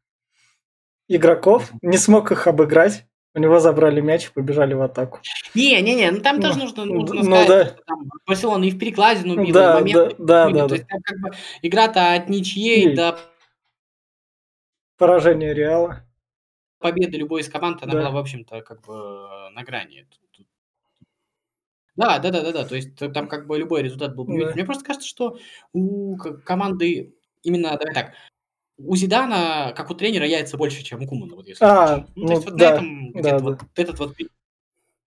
игроков, 1.09 1.73
не 1.81 1.97
смог 1.97 2.31
их 2.33 2.47
обыграть. 2.47 3.07
У 3.35 3.41
него 3.41 3.61
забрали 3.61 4.01
мяч 4.01 4.27
и 4.27 4.33
побежали 4.33 4.75
в 4.75 4.83
атаку. 4.83 5.21
Не-не-не, 5.55 6.11
ну 6.11 6.21
там 6.21 6.37
ну, 6.37 6.43
тоже 6.43 6.59
нужно, 6.59 6.85
нужно 6.85 7.15
ну, 7.15 7.23
сказать, 7.23 7.49
да. 7.49 7.65
что 7.67 7.83
там 7.87 8.11
Барселона 8.27 8.65
и 8.65 8.71
в 8.71 8.79
перекладину 8.79 9.43
била, 9.43 9.53
да, 9.53 9.75
моменты 9.75 10.17
да, 10.19 10.47
да, 10.47 10.51
да, 10.51 10.69
То 10.69 10.75
есть 10.75 10.89
там 10.89 11.01
как 11.03 11.19
бы 11.21 11.31
игра-то 11.63 12.15
от 12.15 12.29
ничьей 12.29 12.95
до... 12.95 13.19
Поражения 14.99 15.55
Реала. 15.55 16.05
Победа 16.79 17.17
любой 17.17 17.41
из 17.41 17.49
команд, 17.49 17.83
она 17.83 17.95
да. 17.95 18.01
была, 18.01 18.11
в 18.11 18.17
общем-то, 18.19 18.63
как 18.63 18.83
бы 18.87 19.51
на 19.53 19.63
грани. 19.65 20.07
Да, 21.97 22.21
да, 22.21 22.31
да, 22.31 22.43
да, 22.43 22.53
да. 22.53 22.65
То 22.65 22.77
есть 22.77 22.97
там 22.97 23.27
как 23.27 23.49
бы 23.49 23.59
любой 23.59 23.83
результат 23.83 24.15
был 24.15 24.25
бы. 24.25 24.39
Да. 24.39 24.53
Мне 24.53 24.65
просто 24.65 24.85
кажется, 24.85 25.09
что 25.09 25.39
у 25.73 26.17
команды 26.17 27.15
именно, 27.43 27.77
давай 27.77 27.93
так, 27.93 28.15
у 28.77 28.95
Зидана, 28.95 29.73
как 29.77 29.91
у 29.91 29.95
тренера, 29.95 30.25
яйца 30.25 30.57
больше, 30.57 30.85
чем 30.85 31.03
у 31.03 31.09
Кумана. 31.09 31.35
Вот 31.35 31.49
если 31.49 31.65
а, 31.65 32.07
ну, 32.15 32.29
то 32.29 32.33
есть 32.35 32.45
вот 32.45 32.57
да, 32.57 32.71
на 32.71 32.75
этом 32.75 33.11
где-то 33.11 33.31
да, 33.31 33.39
вот 33.39 33.61
этот 33.75 33.99
вот 33.99 34.17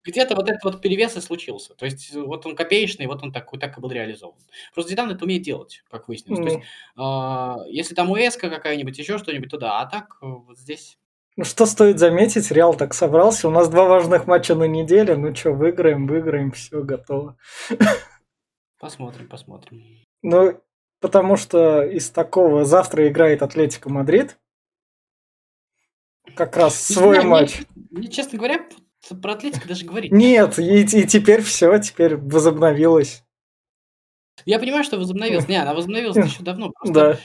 где-то 0.03 0.35
вот 0.35 0.49
этот 0.49 0.63
вот 0.63 0.81
перевес 0.81 1.15
и 1.15 1.21
случился. 1.21 1.75
То 1.75 1.85
есть 1.85 2.13
вот 2.13 2.45
он 2.45 2.55
копеечный, 2.55 3.05
вот 3.05 3.23
он 3.23 3.31
так, 3.31 3.49
вот 3.51 3.61
так 3.61 3.77
и 3.77 3.81
был 3.81 3.91
реализован. 3.91 4.35
Просто 4.73 4.89
Зидан 4.89 5.11
это 5.11 5.23
умеет 5.23 5.43
делать, 5.43 5.83
как 5.89 6.07
выяснилось. 6.07 6.39
Mm. 6.39 6.43
То 6.43 6.49
есть 6.49 7.67
э, 7.67 7.71
если 7.71 7.95
там 7.95 8.11
УСК 8.11 8.41
какая-нибудь, 8.41 8.97
еще 8.97 9.17
что-нибудь, 9.17 9.51
то 9.51 9.57
да. 9.57 9.79
А 9.79 9.85
так 9.85 10.17
вот 10.21 10.57
здесь... 10.57 10.97
Ну 11.37 11.45
что 11.45 11.65
стоит 11.65 11.97
заметить, 11.97 12.51
Реал 12.51 12.75
так 12.75 12.93
собрался. 12.93 13.47
У 13.47 13.51
нас 13.51 13.69
два 13.69 13.85
важных 13.85 14.27
матча 14.27 14.53
на 14.53 14.65
неделе. 14.65 15.15
Ну 15.15 15.33
что, 15.33 15.51
выиграем, 15.51 16.05
выиграем, 16.05 16.51
все, 16.51 16.83
готово. 16.83 17.37
Посмотрим, 18.79 19.29
посмотрим. 19.29 19.83
Ну, 20.23 20.61
потому 20.99 21.37
что 21.37 21.83
из 21.83 22.09
такого 22.09 22.65
завтра 22.65 23.07
играет 23.07 23.43
Атлетика 23.43 23.89
Мадрид. 23.89 24.37
Как 26.35 26.57
раз 26.57 26.81
свой 26.81 27.15
знаю, 27.15 27.29
матч. 27.29 27.61
Мне, 27.89 28.07
честно 28.07 28.37
говоря, 28.37 28.65
про 29.21 29.33
Атлетико 29.33 29.67
даже 29.67 29.85
говорить. 29.85 30.11
Нет, 30.11 30.59
и, 30.59 30.81
и 30.81 31.07
теперь 31.07 31.41
все, 31.41 31.77
теперь 31.79 32.15
возобновилось. 32.15 33.23
Я 34.45 34.59
понимаю, 34.59 34.83
что 34.83 34.97
возобновилась. 34.97 35.47
Не, 35.47 35.61
она 35.61 35.73
возобновилась 35.73 36.17
еще 36.31 36.43
давно. 36.43 36.71
Просто, 36.71 36.93
да. 36.93 37.19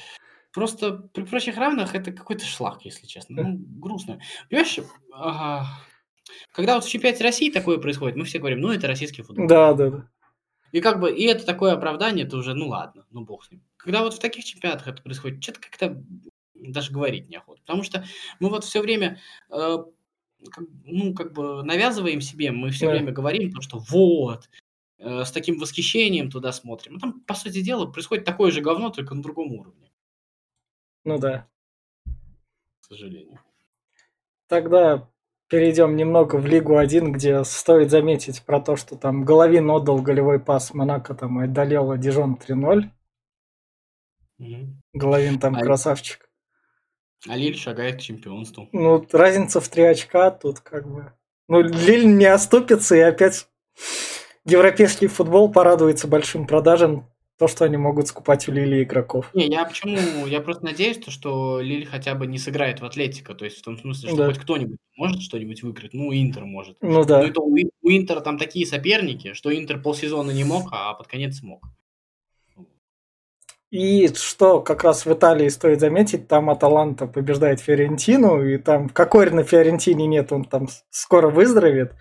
Просто 0.57 0.93
при 1.13 1.25
прочих 1.25 1.59
равных 1.59 1.95
это 1.95 2.13
какой-то 2.13 2.47
шлак, 2.47 2.87
если 2.87 3.07
честно. 3.07 3.43
Ну, 3.43 3.59
грустно. 3.79 4.21
Понимаешь, 4.49 4.79
ага, 5.13 5.67
когда 6.53 6.77
вот 6.77 6.85
в 6.85 6.89
чемпионате 6.89 7.23
России 7.23 7.51
такое 7.51 7.77
происходит, 7.77 8.17
мы 8.17 8.25
все 8.25 8.39
говорим, 8.39 8.63
ну, 8.63 8.73
это 8.73 8.87
российский 8.87 9.21
футбол. 9.21 9.47
Да, 9.47 9.75
да, 9.75 9.91
да. 9.91 10.09
И 10.73 10.81
как 10.81 10.99
бы, 10.99 11.13
и 11.13 11.25
это 11.25 11.45
такое 11.45 11.75
оправдание, 11.75 12.25
это 12.25 12.39
уже, 12.39 12.55
ну 12.55 12.69
ладно, 12.69 13.05
ну 13.11 13.23
бог 13.23 13.45
с 13.45 13.51
ним. 13.51 13.63
Когда 13.77 14.03
вот 14.03 14.15
в 14.15 14.19
таких 14.19 14.47
чемпионатах 14.47 14.89
это 14.89 15.03
происходит, 15.03 15.43
что-то 15.43 15.61
как-то 15.61 16.03
даже 16.55 16.91
говорить 16.91 17.29
неохота. 17.29 17.61
Потому 17.61 17.83
что 17.83 18.07
мы 18.41 18.49
вот 18.49 18.65
все 18.65 18.81
время, 18.81 19.21
э, 19.51 19.77
как, 20.51 20.65
ну, 20.87 21.13
как 21.13 21.35
бы 21.35 21.63
навязываем 21.65 22.23
себе, 22.23 22.51
мы 22.51 22.71
все 22.71 22.87
да. 22.87 22.93
время 22.93 23.13
говорим, 23.13 23.53
то, 23.53 23.61
что 23.61 23.79
вот, 23.91 24.49
э, 25.01 25.25
с 25.25 25.31
таким 25.33 25.59
восхищением 25.59 26.31
туда 26.31 26.51
смотрим. 26.53 26.97
А 26.97 27.01
там, 27.01 27.21
по 27.21 27.35
сути 27.35 27.61
дела, 27.61 27.85
происходит 27.85 28.25
такое 28.25 28.51
же 28.51 28.63
говно, 28.63 28.89
только 28.89 29.15
на 29.15 29.23
другом 29.23 29.53
уровне. 29.53 29.86
Ну 31.07 31.19
да. 31.19 31.47
К 32.05 32.85
сожалению. 32.89 33.39
Тогда 34.49 35.09
перейдем 35.49 35.95
немного 35.95 36.35
в 36.35 36.47
Лигу 36.47 36.77
1, 36.77 37.13
где 37.13 37.45
стоит 37.45 37.91
заметить 37.91 38.43
про 38.43 38.61
то, 38.61 38.75
что 38.75 38.97
там 38.97 39.25
Головин 39.25 39.71
отдал 39.71 40.03
голевой 40.03 40.41
пас 40.41 40.75
Монако, 40.75 41.15
там 41.15 41.41
и 41.41 41.45
одолела 41.45 41.97
Дижон 41.97 42.35
3-0. 42.35 42.91
Mm-hmm. 44.41 44.67
Головин 44.95 45.39
там 45.39 45.55
а 45.55 45.61
красавчик. 45.61 46.29
А 47.29 47.37
Лиль 47.37 47.57
шагает 47.57 47.99
к 47.99 48.01
чемпионству. 48.01 48.69
Ну, 48.73 49.07
разница 49.13 49.61
в 49.61 49.69
3 49.69 49.85
очка 49.85 50.33
тут 50.33 50.59
как 50.59 50.93
бы... 50.93 51.13
Ну, 51.47 51.63
Лиль 51.63 52.07
не 52.07 52.27
оступится 52.27 52.97
и 52.97 53.01
опять 53.01 53.49
европейский 54.45 55.07
футбол 55.07 55.53
порадуется 55.53 56.09
большим 56.09 56.49
продажам 56.49 57.09
то, 57.39 57.49
что 57.49 57.65
они 57.65 57.77
могут 57.77 58.09
скупать 58.09 58.49
у 58.49 58.53
Лили 58.53 58.83
игроков. 58.83 59.31
Не, 59.35 59.49
я 59.49 59.65
почему? 59.65 60.27
Я 60.27 60.41
просто 60.41 60.65
надеюсь, 60.65 60.99
то, 60.99 61.11
что 61.11 61.61
Лили 61.61 61.85
хотя 61.85 62.15
бы 62.15 62.27
не 62.27 62.39
сыграет 62.39 62.81
в 62.81 62.85
Атлетико. 62.85 63.35
То 63.35 63.45
есть 63.45 63.59
в 63.59 63.63
том 63.63 63.77
смысле, 63.79 64.09
что 64.09 64.17
да. 64.17 64.27
хоть 64.29 64.39
кто-нибудь 64.39 64.79
может 64.97 65.21
что-нибудь 65.21 65.63
выиграть. 65.63 65.93
Ну, 65.93 66.13
Интер 66.13 66.45
может. 66.45 66.79
Ну 66.81 67.05
да. 67.05 67.21
Ну, 67.21 67.29
это 67.29 67.41
у, 67.41 67.55
у 67.55 67.91
Интера 67.91 68.21
там 68.21 68.39
такие 68.39 68.67
соперники, 68.67 69.35
что 69.35 69.55
Интер 69.55 69.81
полсезона 69.81 70.31
не 70.31 70.45
мог, 70.45 70.69
а 70.73 70.95
под 70.95 71.09
конец 71.09 71.37
смог. 71.37 71.63
И 73.71 74.09
что 74.15 74.61
как 74.61 74.85
раз 74.85 75.05
в 75.05 75.13
Италии 75.13 75.49
стоит 75.49 75.81
заметить, 75.81 76.29
там 76.29 76.49
Аталанта 76.49 77.07
побеждает 77.07 77.61
Фиорентину, 77.61 78.43
и 78.43 78.59
там 78.59 78.89
Кокорь 78.89 79.33
на 79.33 79.43
Фиорентине 79.43 80.07
нет, 80.07 80.33
он 80.33 80.45
там 80.45 80.69
скоро 80.89 81.29
выздоровеет, 81.29 81.95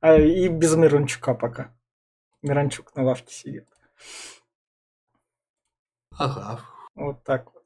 а, 0.00 0.18
и 0.18 0.48
без 0.48 0.74
Мирончука 0.74 1.34
пока. 1.34 1.72
Миранчук 2.42 2.96
на 2.96 3.04
лавке 3.04 3.32
сидит. 3.32 3.66
Ага. 6.18 6.60
Вот 6.94 7.22
так 7.24 7.52
вот. 7.52 7.62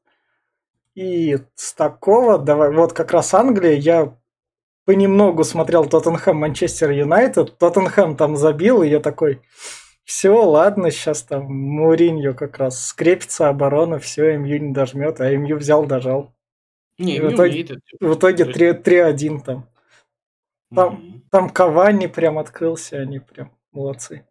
И 0.95 1.37
с 1.55 1.73
такого, 1.73 2.39
давай, 2.39 2.71
вот 2.71 2.93
как 2.93 3.11
раз 3.11 3.33
Англия, 3.33 3.73
я 3.73 4.17
понемногу 4.85 5.43
смотрел 5.43 5.85
Тоттенхэм 5.85 6.37
Манчестер 6.37 6.91
Юнайтед, 6.91 7.57
Тоттенхэм 7.57 8.15
там 8.15 8.35
забил, 8.35 8.81
и 8.81 8.87
я 8.87 8.99
такой, 8.99 9.41
все, 10.05 10.41
ладно, 10.43 10.89
сейчас 10.89 11.23
там 11.23 11.43
Муриньо 11.45 12.33
как 12.33 12.57
раз 12.57 12.85
скрепится 12.85 13.49
оборона, 13.49 13.99
все, 13.99 14.37
МЮ 14.37 14.57
не 14.57 14.73
дожмет, 14.73 15.19
а 15.19 15.29
МЮ 15.29 15.57
взял, 15.57 15.85
дожал. 15.85 16.33
Не, 16.97 17.19
в 17.19 17.33
итоге, 17.33 17.51
умеет, 17.51 17.81
в 17.99 18.13
итоге 18.13 18.45
3-1 18.45 19.43
там. 19.43 19.69
Там, 20.73 20.95
mm-hmm. 20.95 21.21
там 21.29 21.49
Кавани 21.49 22.07
прям 22.07 22.39
открылся, 22.39 22.97
они 22.99 23.19
прям 23.19 23.51
молодцы. 23.71 24.25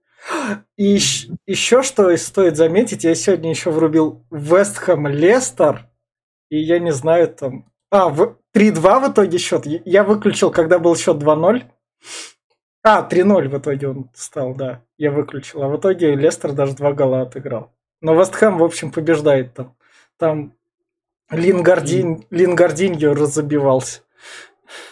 И 0.77 0.99
еще 1.47 1.83
что 1.83 2.17
стоит 2.17 2.57
заметить, 2.57 3.05
я 3.05 3.15
сегодня 3.15 3.51
еще 3.51 3.71
врубил 3.71 4.25
Вестхэм 4.31 5.07
Лестер, 5.09 5.89
и 6.51 6.59
я 6.59 6.79
не 6.79 6.93
знаю 6.93 7.29
там... 7.29 7.71
А, 7.91 8.09
в... 8.09 8.39
3-2 8.55 9.09
в 9.09 9.13
итоге 9.13 9.39
счет. 9.39 9.67
Я 9.67 10.03
выключил, 10.03 10.51
когда 10.51 10.79
был 10.79 10.97
счет 10.97 11.17
2-0. 11.17 11.65
А, 12.83 13.09
3-0 13.09 13.49
в 13.49 13.59
итоге 13.59 13.89
он 13.89 14.11
стал, 14.15 14.55
да. 14.55 14.83
Я 14.97 15.11
выключил. 15.11 15.63
А 15.63 15.69
в 15.69 15.77
итоге 15.77 16.15
Лестер 16.15 16.53
даже 16.53 16.75
два 16.75 16.93
гола 16.93 17.23
отыграл. 17.23 17.73
Но 18.01 18.15
Вестхэм, 18.15 18.59
в 18.59 18.65
общем, 18.65 18.93
побеждает 18.93 19.55
там. 19.55 19.77
Там 20.19 20.55
Лингардин, 21.31 22.25
Лингардиньо 22.31 23.15
разобивался. 23.15 24.03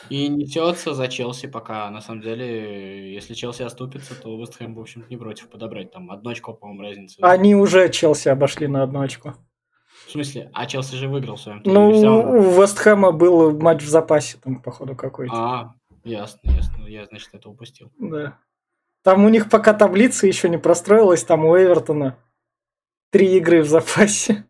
И 0.08 0.28
несется 0.28 0.94
за 0.94 1.08
Челси 1.08 1.48
пока, 1.48 1.90
на 1.90 2.00
самом 2.00 2.20
деле, 2.20 3.12
если 3.12 3.34
Челси 3.34 3.62
оступится, 3.62 4.14
то 4.14 4.38
Вестхэм, 4.38 4.74
в 4.74 4.80
общем 4.80 5.04
не 5.08 5.16
против 5.16 5.48
подобрать. 5.48 5.92
Там 5.92 6.10
одно 6.10 6.30
очко, 6.30 6.52
по-моему, 6.52 6.82
разница. 6.82 7.18
Они 7.22 7.54
уже 7.54 7.88
Челси 7.88 8.28
обошли 8.28 8.66
на 8.66 8.82
одно 8.82 9.00
очко. 9.00 9.34
В 10.06 10.10
смысле? 10.10 10.50
А 10.52 10.66
Челси 10.66 10.96
же 10.96 11.08
выиграл 11.08 11.36
в 11.36 11.40
своем 11.40 11.62
Ну, 11.64 11.88
у 11.90 12.60
Вестхэма 12.60 13.12
был 13.12 13.58
матч 13.58 13.82
в 13.82 13.88
запасе 13.88 14.38
там, 14.42 14.60
походу, 14.60 14.94
какой-то. 14.94 15.34
А, 15.34 15.74
ясно, 16.04 16.50
ясно. 16.50 16.86
Я, 16.86 17.06
значит, 17.06 17.30
это 17.32 17.48
упустил. 17.48 17.90
Да. 17.98 18.38
Там 19.02 19.24
у 19.24 19.28
них 19.28 19.50
пока 19.50 19.74
таблица 19.74 20.26
еще 20.26 20.48
не 20.48 20.58
простроилась, 20.58 21.24
там 21.24 21.44
у 21.44 21.56
Эвертона 21.56 22.18
три 23.10 23.36
игры 23.36 23.62
в 23.62 23.68
запасе. 23.68 24.44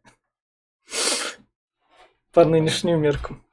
По 2.32 2.44
нынешним 2.44 3.00
меркам. 3.00 3.44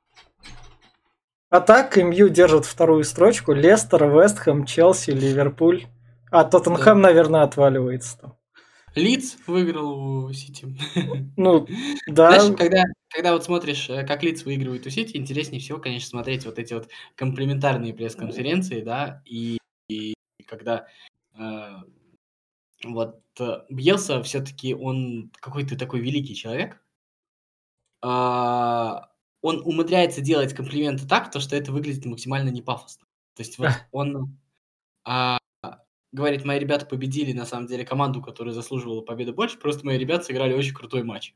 А 1.51 1.59
так 1.59 1.97
МЮ 1.97 2.29
держит 2.29 2.65
вторую 2.65 3.03
строчку. 3.03 3.51
Лестер, 3.51 4.05
Вестхэм, 4.05 4.65
Челси, 4.65 5.11
Ливерпуль. 5.11 5.85
А 6.31 6.45
Тоттенхэм, 6.45 7.01
да. 7.01 7.09
наверное, 7.09 7.41
отваливается 7.43 8.17
там. 8.17 8.37
Лиц 8.95 9.37
выиграл 9.47 10.27
у 10.27 10.31
Сити. 10.31 10.65
Ну, 11.35 11.67
да. 12.07 12.39
Знаешь, 12.39 12.57
когда, 12.57 12.83
когда 13.09 13.33
вот 13.33 13.43
смотришь, 13.43 13.89
э, 13.89 14.05
как 14.05 14.23
Лиц 14.23 14.45
выигрывает 14.45 14.85
у 14.87 14.89
Сити, 14.89 15.17
интереснее 15.17 15.59
всего, 15.59 15.77
конечно, 15.77 16.07
смотреть 16.07 16.45
вот 16.45 16.57
эти 16.57 16.73
вот 16.73 16.87
комплементарные 17.15 17.93
пресс-конференции, 17.93 18.79
да, 18.79 19.21
и, 19.25 19.57
и 19.89 20.13
когда 20.47 20.87
э, 21.37 21.75
вот 22.85 23.21
э, 23.41 23.57
Бьелса 23.69 24.23
все-таки 24.23 24.73
он 24.73 25.31
какой-то 25.41 25.77
такой 25.77 25.99
великий 25.99 26.35
человек, 26.35 26.81
а, 28.01 29.10
он 29.41 29.61
умудряется 29.65 30.21
делать 30.21 30.53
комплименты 30.53 31.07
так, 31.07 31.31
то, 31.31 31.39
что 31.39 31.55
это 31.55 31.71
выглядит 31.71 32.05
максимально 32.05 32.49
не 32.49 32.61
пафосно. 32.61 33.05
То 33.35 33.41
есть 33.41 33.57
вот 33.57 33.69
он 33.91 34.37
а, 35.03 35.37
говорит, 36.11 36.45
мои 36.45 36.59
ребята 36.59 36.85
победили, 36.85 37.33
на 37.33 37.45
самом 37.45 37.67
деле, 37.67 37.85
команду, 37.85 38.21
которая 38.21 38.53
заслуживала 38.53 39.01
победы 39.01 39.33
больше, 39.33 39.57
просто 39.57 39.85
мои 39.85 39.97
ребята 39.97 40.25
сыграли 40.25 40.53
очень 40.53 40.73
крутой 40.73 41.03
матч. 41.03 41.33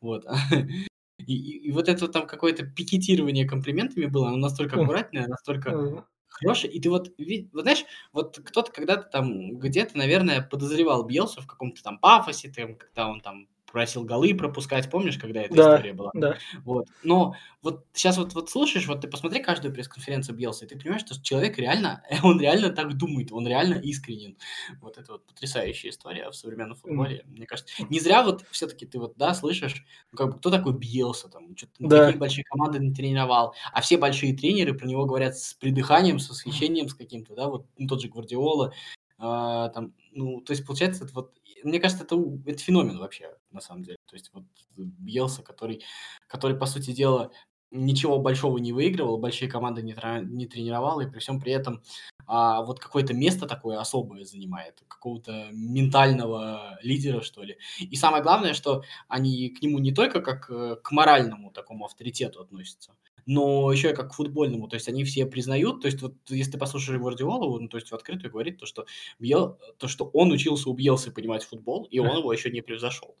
Вот. 0.00 0.26
И, 1.26 1.32
и, 1.32 1.68
и 1.68 1.72
вот 1.72 1.88
это 1.88 2.08
там 2.08 2.26
какое-то 2.26 2.66
пикетирование 2.66 3.48
комплиментами 3.48 4.06
было, 4.06 4.28
оно 4.28 4.36
настолько 4.36 4.78
аккуратное, 4.78 5.26
настолько 5.26 6.04
хорошее. 6.26 6.72
И 6.72 6.80
ты 6.80 6.90
вот, 6.90 7.12
вот 7.52 7.62
знаешь, 7.62 7.84
вот 8.12 8.38
кто-то 8.44 8.70
когда-то 8.72 9.08
там 9.08 9.58
где-то, 9.58 9.96
наверное, 9.96 10.42
подозревал 10.42 11.04
Бьелсу 11.04 11.40
в 11.40 11.46
каком-то 11.46 11.82
там 11.82 11.98
пафосе, 11.98 12.50
там, 12.50 12.76
когда 12.76 13.08
он 13.08 13.20
там 13.20 13.48
просил 13.74 14.04
голы 14.04 14.34
пропускать, 14.34 14.88
помнишь, 14.88 15.18
когда 15.18 15.42
эта 15.42 15.52
да, 15.52 15.74
история 15.74 15.92
была? 15.94 16.12
Да. 16.14 16.38
Вот. 16.64 16.86
Но 17.02 17.34
вот 17.60 17.84
сейчас 17.92 18.16
вот, 18.16 18.32
вот 18.32 18.48
слушаешь, 18.48 18.86
вот 18.86 19.00
ты 19.00 19.08
посмотри 19.08 19.42
каждую 19.42 19.74
пресс-конференцию 19.74 20.36
Белса, 20.36 20.64
и 20.64 20.68
ты 20.68 20.78
понимаешь, 20.78 21.02
что 21.02 21.20
человек 21.20 21.58
реально, 21.58 22.04
он 22.22 22.40
реально 22.40 22.70
так 22.70 22.96
думает, 22.96 23.32
он 23.32 23.48
реально 23.48 23.74
искренен. 23.74 24.36
Вот 24.80 24.96
это 24.96 25.10
вот 25.10 25.26
потрясающая 25.26 25.90
история 25.90 26.30
в 26.30 26.36
современном 26.36 26.76
футболе, 26.76 27.24
mm. 27.26 27.30
мне 27.32 27.46
кажется. 27.46 27.74
Не 27.90 27.98
зря 27.98 28.22
вот 28.22 28.44
все-таки 28.52 28.86
ты 28.86 29.00
вот, 29.00 29.16
да, 29.16 29.34
слышишь, 29.34 29.84
ну, 30.12 30.18
как 30.18 30.28
бы, 30.28 30.38
кто 30.38 30.50
такой 30.50 30.74
Биелса, 30.74 31.28
там, 31.28 31.56
что-то, 31.56 31.72
ну, 31.80 31.88
да. 31.88 32.04
какие 32.04 32.20
большие 32.20 32.44
команды 32.44 32.78
не 32.78 32.94
тренировал, 32.94 33.56
а 33.72 33.80
все 33.80 33.98
большие 33.98 34.36
тренеры 34.36 34.74
про 34.74 34.86
него 34.86 35.04
говорят 35.04 35.36
с 35.36 35.52
придыханием, 35.54 36.20
с 36.20 36.30
восхищением, 36.30 36.88
с 36.88 36.94
каким-то, 36.94 37.34
да, 37.34 37.48
вот 37.48 37.66
ну, 37.76 37.88
тот 37.88 38.00
же 38.00 38.08
Гвардиола, 38.08 38.72
а, 39.18 39.68
там, 39.70 39.94
ну, 40.12 40.40
то 40.40 40.52
есть, 40.52 40.66
получается, 40.66 41.04
это 41.04 41.14
вот, 41.14 41.34
мне 41.62 41.80
кажется, 41.80 42.04
это, 42.04 42.16
это 42.46 42.58
феномен 42.58 42.98
вообще, 42.98 43.36
на 43.50 43.60
самом 43.60 43.82
деле. 43.84 43.96
То 44.06 44.16
есть, 44.16 44.30
вот 44.32 44.44
Бьелса, 44.76 45.42
который, 45.42 45.82
который, 46.26 46.56
по 46.56 46.66
сути 46.66 46.92
дела, 46.92 47.30
ничего 47.70 48.18
большого 48.18 48.58
не 48.58 48.72
выигрывал, 48.72 49.18
большие 49.18 49.50
команды 49.50 49.82
не, 49.82 49.96
не 50.24 50.46
тренировал, 50.46 51.00
и 51.00 51.10
при 51.10 51.18
всем 51.18 51.40
при 51.40 51.52
этом 51.52 51.82
а, 52.26 52.62
вот 52.62 52.80
какое-то 52.80 53.14
место 53.14 53.46
такое 53.46 53.80
особое 53.80 54.24
занимает, 54.24 54.82
какого-то 54.88 55.48
ментального 55.52 56.78
лидера, 56.82 57.20
что 57.20 57.42
ли. 57.42 57.58
И 57.80 57.96
самое 57.96 58.22
главное, 58.22 58.54
что 58.54 58.84
они 59.08 59.50
к 59.50 59.60
нему 59.62 59.78
не 59.78 59.92
только 59.92 60.20
как 60.20 60.48
э, 60.50 60.76
к 60.82 60.92
моральному 60.92 61.50
такому 61.50 61.84
авторитету 61.84 62.40
относятся, 62.40 62.94
но 63.26 63.72
еще 63.72 63.90
и 63.90 63.94
как 63.94 64.10
к 64.10 64.14
футбольному. 64.14 64.68
То 64.68 64.74
есть 64.74 64.88
они 64.88 65.04
все 65.04 65.26
признают, 65.26 65.82
то 65.82 65.86
есть 65.86 66.02
вот 66.02 66.14
если 66.28 66.52
ты 66.52 66.58
послушаешь 66.58 67.00
Гвардиолу, 67.00 67.58
ну, 67.58 67.68
то 67.68 67.76
есть 67.76 67.90
в 67.90 67.94
открытую 67.94 68.30
говорит 68.30 68.58
то, 68.58 68.66
что, 68.66 68.86
Бьел, 69.18 69.58
то, 69.78 69.88
что 69.88 70.06
он 70.12 70.32
учился 70.32 70.68
у 70.68 70.74
Бьелса 70.74 71.10
понимать 71.10 71.44
футбол, 71.44 71.84
и 71.84 71.98
он 71.98 72.18
его 72.18 72.32
еще 72.32 72.50
не 72.50 72.60
превзошел. 72.60 73.16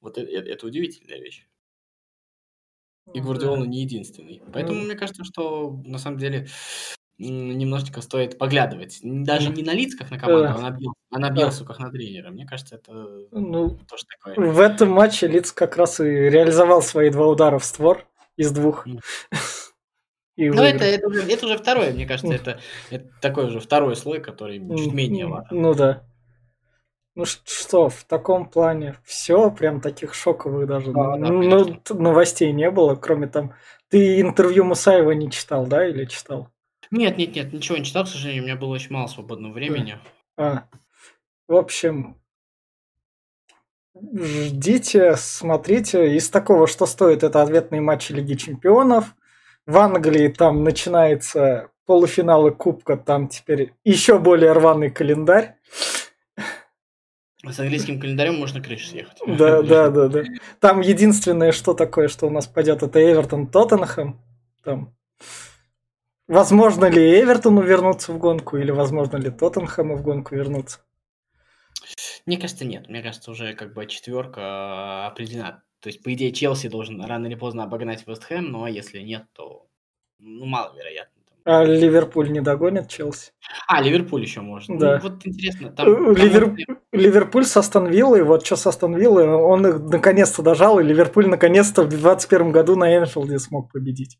Вот 0.00 0.18
это, 0.18 0.30
это 0.30 0.66
удивительная 0.66 1.20
вещь. 1.20 1.46
И 3.12 3.20
ну 3.20 3.24
Гвардиола 3.24 3.64
не 3.64 3.82
единственный. 3.82 4.42
Поэтому 4.52 4.80
мне 4.80 4.94
кажется, 4.94 5.24
что 5.24 5.80
на 5.84 5.98
самом 5.98 6.18
деле 6.18 6.48
немножечко 7.18 8.00
стоит 8.00 8.38
поглядывать. 8.38 8.98
Даже 9.02 9.50
не 9.50 9.62
на 9.62 9.72
лиц, 9.72 9.94
как 9.94 10.10
на 10.10 10.18
команду, 10.18 10.58
а 10.58 10.70
на, 10.70 10.70
Бил, 10.70 10.94
а 11.10 11.18
на 11.18 11.30
Белсу, 11.30 11.64
как 11.64 11.78
на 11.78 11.90
тренера. 11.90 12.30
Мне 12.30 12.46
кажется, 12.46 12.76
это 12.76 12.92
ну, 13.30 13.78
тоже 13.88 14.04
такое. 14.06 14.50
В 14.50 14.58
этом 14.58 14.90
матче 14.90 15.28
Лиц 15.28 15.52
как 15.52 15.76
раз 15.76 16.00
и 16.00 16.04
реализовал 16.04 16.82
свои 16.82 17.10
два 17.10 17.28
удара 17.28 17.58
в 17.58 17.64
створ 17.64 18.06
из 18.36 18.50
двух. 18.52 18.86
ну, 20.36 20.62
это, 20.62 20.84
это, 20.84 21.06
уже, 21.06 21.22
это 21.22 21.46
уже 21.46 21.58
второе, 21.58 21.92
мне 21.92 22.06
кажется, 22.06 22.32
это, 22.32 22.60
это 22.90 23.08
такой 23.20 23.46
уже 23.46 23.60
второй 23.60 23.96
слой, 23.96 24.20
который 24.20 24.58
чуть 24.76 24.92
менее 24.92 25.26
важен. 25.26 25.48
Ну 25.50 25.74
да. 25.74 26.04
Ну 27.16 27.26
что, 27.26 27.88
в 27.88 28.02
таком 28.04 28.48
плане 28.48 28.96
все, 29.04 29.48
прям 29.50 29.80
таких 29.80 30.14
шоковых 30.14 30.66
даже 30.66 30.92
да, 30.92 31.16
ну, 31.16 31.80
новостей 31.90 32.52
не 32.52 32.70
было, 32.70 32.96
кроме 32.96 33.28
там... 33.28 33.54
Ты 33.88 34.20
интервью 34.20 34.64
Мусаева 34.64 35.12
не 35.12 35.30
читал, 35.30 35.66
да, 35.66 35.86
или 35.86 36.06
читал? 36.06 36.48
Нет, 36.90 37.16
нет, 37.16 37.36
нет, 37.36 37.52
ничего 37.52 37.78
не 37.78 37.84
читал, 37.84 38.04
к 38.04 38.08
сожалению, 38.08 38.42
у 38.42 38.46
меня 38.46 38.56
было 38.56 38.70
очень 38.70 38.92
мало 38.92 39.06
свободного 39.06 39.52
времени. 39.52 39.98
А, 40.36 40.64
в 41.46 41.54
общем, 41.54 42.20
ждите, 43.94 45.16
смотрите. 45.16 46.16
Из 46.16 46.28
такого, 46.30 46.66
что 46.66 46.86
стоит, 46.86 47.22
это 47.22 47.42
ответные 47.42 47.80
матчи 47.80 48.12
Лиги 48.12 48.34
Чемпионов. 48.34 49.14
В 49.66 49.78
Англии 49.78 50.28
там 50.28 50.62
начинается 50.62 51.70
полуфиналы 51.86 52.50
Кубка, 52.50 52.96
там 52.96 53.28
теперь 53.28 53.74
еще 53.84 54.18
более 54.18 54.52
рваный 54.52 54.90
календарь. 54.90 55.56
С 57.46 57.60
английским 57.60 58.00
календарем 58.00 58.36
можно 58.36 58.62
крышу 58.62 58.86
съехать. 58.86 59.18
Да, 59.26 59.62
да, 59.62 59.90
да, 59.90 60.08
да. 60.08 60.22
Там 60.60 60.80
единственное, 60.80 61.52
что 61.52 61.74
такое, 61.74 62.08
что 62.08 62.26
у 62.26 62.30
нас 62.30 62.46
пойдет, 62.46 62.82
это 62.82 63.00
Эвертон 63.00 63.46
Тоттенхэм. 63.46 64.18
Там. 64.62 64.94
Возможно 66.26 66.86
ли 66.86 67.20
Эвертону 67.20 67.60
вернуться 67.60 68.12
в 68.12 68.18
гонку, 68.18 68.56
или 68.56 68.70
возможно 68.70 69.18
ли 69.18 69.30
Тоттенхэму 69.30 69.96
в 69.96 70.02
гонку 70.02 70.34
вернуться? 70.34 70.80
Мне 72.26 72.38
кажется, 72.38 72.64
нет. 72.64 72.88
Мне 72.88 73.02
кажется, 73.02 73.30
уже 73.30 73.54
как 73.54 73.74
бы 73.74 73.86
четверка 73.86 75.06
определена. 75.06 75.62
То 75.80 75.88
есть, 75.88 76.02
по 76.02 76.12
идее, 76.14 76.32
Челси 76.32 76.68
должен 76.68 77.02
рано 77.04 77.26
или 77.26 77.34
поздно 77.34 77.64
обогнать 77.64 78.06
Вестхэм, 78.06 78.50
но 78.50 78.66
если 78.66 79.00
нет, 79.00 79.26
то 79.32 79.66
ну, 80.18 80.46
маловероятно. 80.46 81.14
А 81.46 81.62
Ливерпуль 81.62 82.32
не 82.32 82.40
догонит 82.40 82.88
Челси? 82.88 83.32
А, 83.68 83.82
Ливерпуль 83.82 84.22
еще 84.22 84.40
может. 84.40 84.70
Ну, 84.70 84.78
да. 84.78 84.96
Ну, 84.96 85.10
вот 85.10 85.26
интересно. 85.26 85.70
Там, 85.70 85.88
э, 85.88 85.94
там 85.94 86.16
Ливер... 86.16 86.56
Ливерпуль 86.92 87.44
с 87.44 87.54
Астон 87.54 87.86
Виллой, 87.88 88.22
вот 88.22 88.46
что 88.46 88.56
с 88.56 88.66
Астон 88.66 88.96
Виллой, 88.96 89.26
он 89.26 89.66
их 89.66 89.78
наконец-то 89.80 90.40
дожал, 90.40 90.80
и 90.80 90.82
Ливерпуль 90.82 91.28
наконец-то 91.28 91.82
в 91.82 91.88
2021 91.88 92.50
году 92.50 92.76
на 92.76 92.96
Энфилде 92.96 93.38
смог 93.38 93.70
победить. 93.70 94.18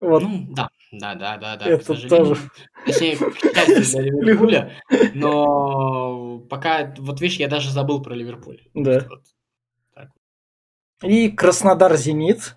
Вот. 0.00 0.22
Ну, 0.24 0.46
да, 0.50 0.70
да, 0.92 1.14
да, 1.14 1.36
да, 1.36 1.56
да. 1.56 1.66
Это 1.66 2.08
тоже. 2.08 2.36
Точнее, 2.86 3.16
для 3.42 4.02
Ливерпуля, 4.02 4.82
но 5.14 6.38
пока, 6.40 6.94
вот 6.98 7.20
видишь, 7.20 7.38
я 7.38 7.48
даже 7.48 7.70
забыл 7.70 8.02
про 8.02 8.14
Ливерпуль. 8.14 8.62
Да. 8.74 9.06
Вот. 9.08 9.24
И 11.02 11.30
Краснодар-Зенит. 11.30 12.56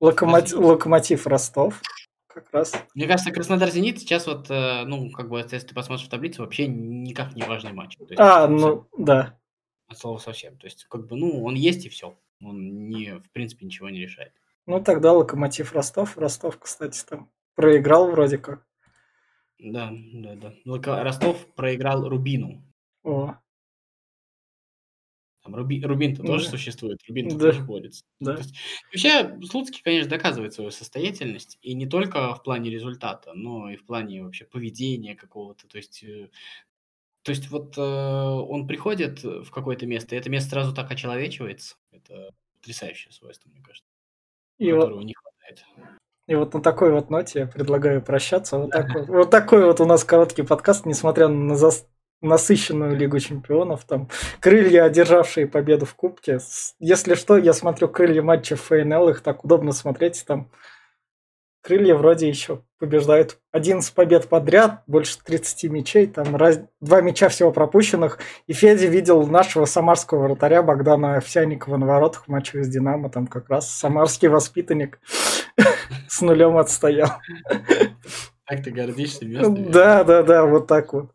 Локомотив, 0.00 0.58
Локомотив 0.58 1.26
Ростов. 1.26 1.80
Как 2.26 2.52
раз. 2.52 2.74
Мне 2.94 3.06
кажется, 3.06 3.30
Краснодар-Зенит 3.30 4.00
сейчас 4.00 4.26
вот, 4.26 4.50
э, 4.50 4.84
ну, 4.84 5.10
как 5.10 5.30
бы, 5.30 5.38
если 5.38 5.58
ты 5.60 5.74
посмотришь 5.74 6.06
в 6.06 6.10
таблицу, 6.10 6.42
вообще 6.42 6.66
никак 6.66 7.34
не 7.34 7.42
важный 7.42 7.72
матч. 7.72 7.96
Есть, 7.98 8.18
а, 8.18 8.48
ну, 8.48 8.86
да. 8.98 9.38
От 9.86 9.98
слова 9.98 10.18
совсем. 10.18 10.58
То 10.58 10.66
есть, 10.66 10.84
как 10.84 11.06
бы, 11.06 11.16
ну, 11.16 11.44
он 11.44 11.54
есть 11.54 11.86
и 11.86 11.88
все. 11.88 12.18
Он, 12.42 12.88
не, 12.88 13.18
в 13.18 13.30
принципе, 13.30 13.64
ничего 13.64 13.88
не 13.88 14.00
решает. 14.00 14.32
Ну, 14.66 14.82
тогда 14.82 15.12
Локомотив 15.12 15.72
Ростов. 15.72 16.16
Ростов, 16.16 16.58
кстати, 16.58 17.04
там 17.04 17.30
проиграл 17.54 18.10
вроде 18.10 18.38
как. 18.38 18.66
Да, 19.58 19.92
да, 19.92 20.34
да. 20.34 20.54
Локо... 20.64 21.02
Ростов 21.02 21.54
проиграл 21.54 22.08
Рубину. 22.08 22.62
О. 23.02 23.34
Там 25.42 25.54
Руби... 25.54 25.84
Рубин-то 25.84 26.22
да. 26.22 26.28
тоже 26.28 26.48
существует, 26.48 27.00
Рубин-то 27.06 27.36
да. 27.36 27.50
тоже 27.50 27.62
борется. 27.62 28.04
Да. 28.18 28.36
есть, 28.36 28.54
вообще, 28.90 29.38
Слуцкий, 29.46 29.82
конечно, 29.82 30.08
доказывает 30.08 30.54
свою 30.54 30.70
состоятельность, 30.70 31.58
и 31.60 31.74
не 31.74 31.86
только 31.86 32.34
в 32.34 32.42
плане 32.42 32.70
результата, 32.70 33.32
но 33.34 33.70
и 33.70 33.76
в 33.76 33.84
плане 33.84 34.22
вообще 34.22 34.46
поведения 34.46 35.14
какого-то. 35.14 35.68
То 35.68 35.76
есть, 35.76 36.02
э, 36.02 36.30
то 37.22 37.30
есть 37.30 37.50
вот 37.50 37.76
э, 37.76 37.80
он 37.82 38.66
приходит 38.66 39.22
в 39.22 39.50
какое-то 39.50 39.86
место, 39.86 40.14
и 40.14 40.18
это 40.18 40.30
место 40.30 40.50
сразу 40.50 40.74
так 40.74 40.90
очеловечивается. 40.90 41.76
Это 41.90 42.30
потрясающее 42.54 43.12
свойство, 43.12 43.50
мне 43.50 43.60
кажется, 43.60 43.93
и 44.58 44.70
которого 44.70 44.96
вот... 44.96 45.04
не 45.04 45.14
хватает. 45.14 45.64
И 46.26 46.34
вот 46.34 46.54
на 46.54 46.62
такой 46.62 46.92
вот 46.92 47.10
ноте 47.10 47.40
я 47.40 47.46
предлагаю 47.46 48.00
прощаться. 48.00 48.58
Вот, 48.58 48.70
такой, 48.70 49.04
вот 49.04 49.30
такой 49.30 49.64
вот 49.64 49.80
у 49.80 49.84
нас 49.84 50.04
короткий 50.04 50.42
подкаст, 50.42 50.86
несмотря 50.86 51.28
на, 51.28 51.54
зас 51.54 51.86
насыщенную 52.22 52.96
Лигу 52.96 53.18
Чемпионов. 53.20 53.84
Там 53.84 54.08
крылья, 54.40 54.84
одержавшие 54.84 55.46
победу 55.46 55.86
в 55.86 55.94
Кубке. 55.94 56.38
Если 56.78 57.14
что, 57.14 57.36
я 57.36 57.52
смотрю 57.52 57.88
крылья 57.88 58.22
матча 58.22 58.56
ФНЛ, 58.56 59.10
их 59.10 59.20
так 59.20 59.44
удобно 59.44 59.72
смотреть. 59.72 60.24
Там 60.26 60.50
крылья 61.64 61.94
вроде 61.94 62.28
еще 62.28 62.62
побеждают 62.78 63.38
11 63.52 63.92
побед 63.94 64.28
подряд, 64.28 64.82
больше 64.86 65.18
30 65.24 65.70
мячей, 65.70 66.06
там 66.06 66.36
раз... 66.36 66.60
два 66.80 67.00
мяча 67.00 67.28
всего 67.30 67.50
пропущенных. 67.50 68.18
И 68.46 68.52
Федя 68.52 68.86
видел 68.86 69.26
нашего 69.26 69.64
самарского 69.64 70.24
вратаря 70.24 70.62
Богдана 70.62 71.16
Овсяникова 71.16 71.78
на 71.78 71.86
воротах 71.86 72.26
в 72.26 72.28
матче 72.28 72.62
с 72.62 72.68
Динамо, 72.68 73.08
там 73.08 73.26
как 73.26 73.48
раз 73.48 73.70
самарский 73.70 74.28
воспитанник 74.28 75.00
с 76.08 76.20
нулем 76.20 76.58
отстоял. 76.58 77.12
Так 78.46 78.62
ты 78.62 78.70
гордишься 78.70 79.24
местными? 79.24 79.70
Да, 79.70 80.04
да, 80.04 80.22
да, 80.22 80.44
вот 80.44 80.66
так 80.66 80.92
вот. 80.92 81.12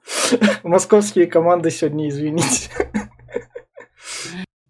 Московские 0.63 1.27
команды 1.27 1.69
сегодня, 1.69 2.09
извините. 2.09 2.71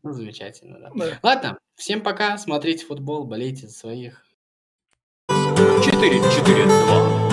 Ну, 0.04 0.12
замечательно, 0.12 0.80
да. 0.80 0.92
да. 0.94 1.20
Ладно, 1.24 1.58
всем 1.76 2.02
пока, 2.02 2.38
смотрите 2.38 2.86
футбол, 2.86 3.26
болейте 3.26 3.68
за 3.68 3.74
своих. 3.74 4.29
4-4-2. 5.60 7.29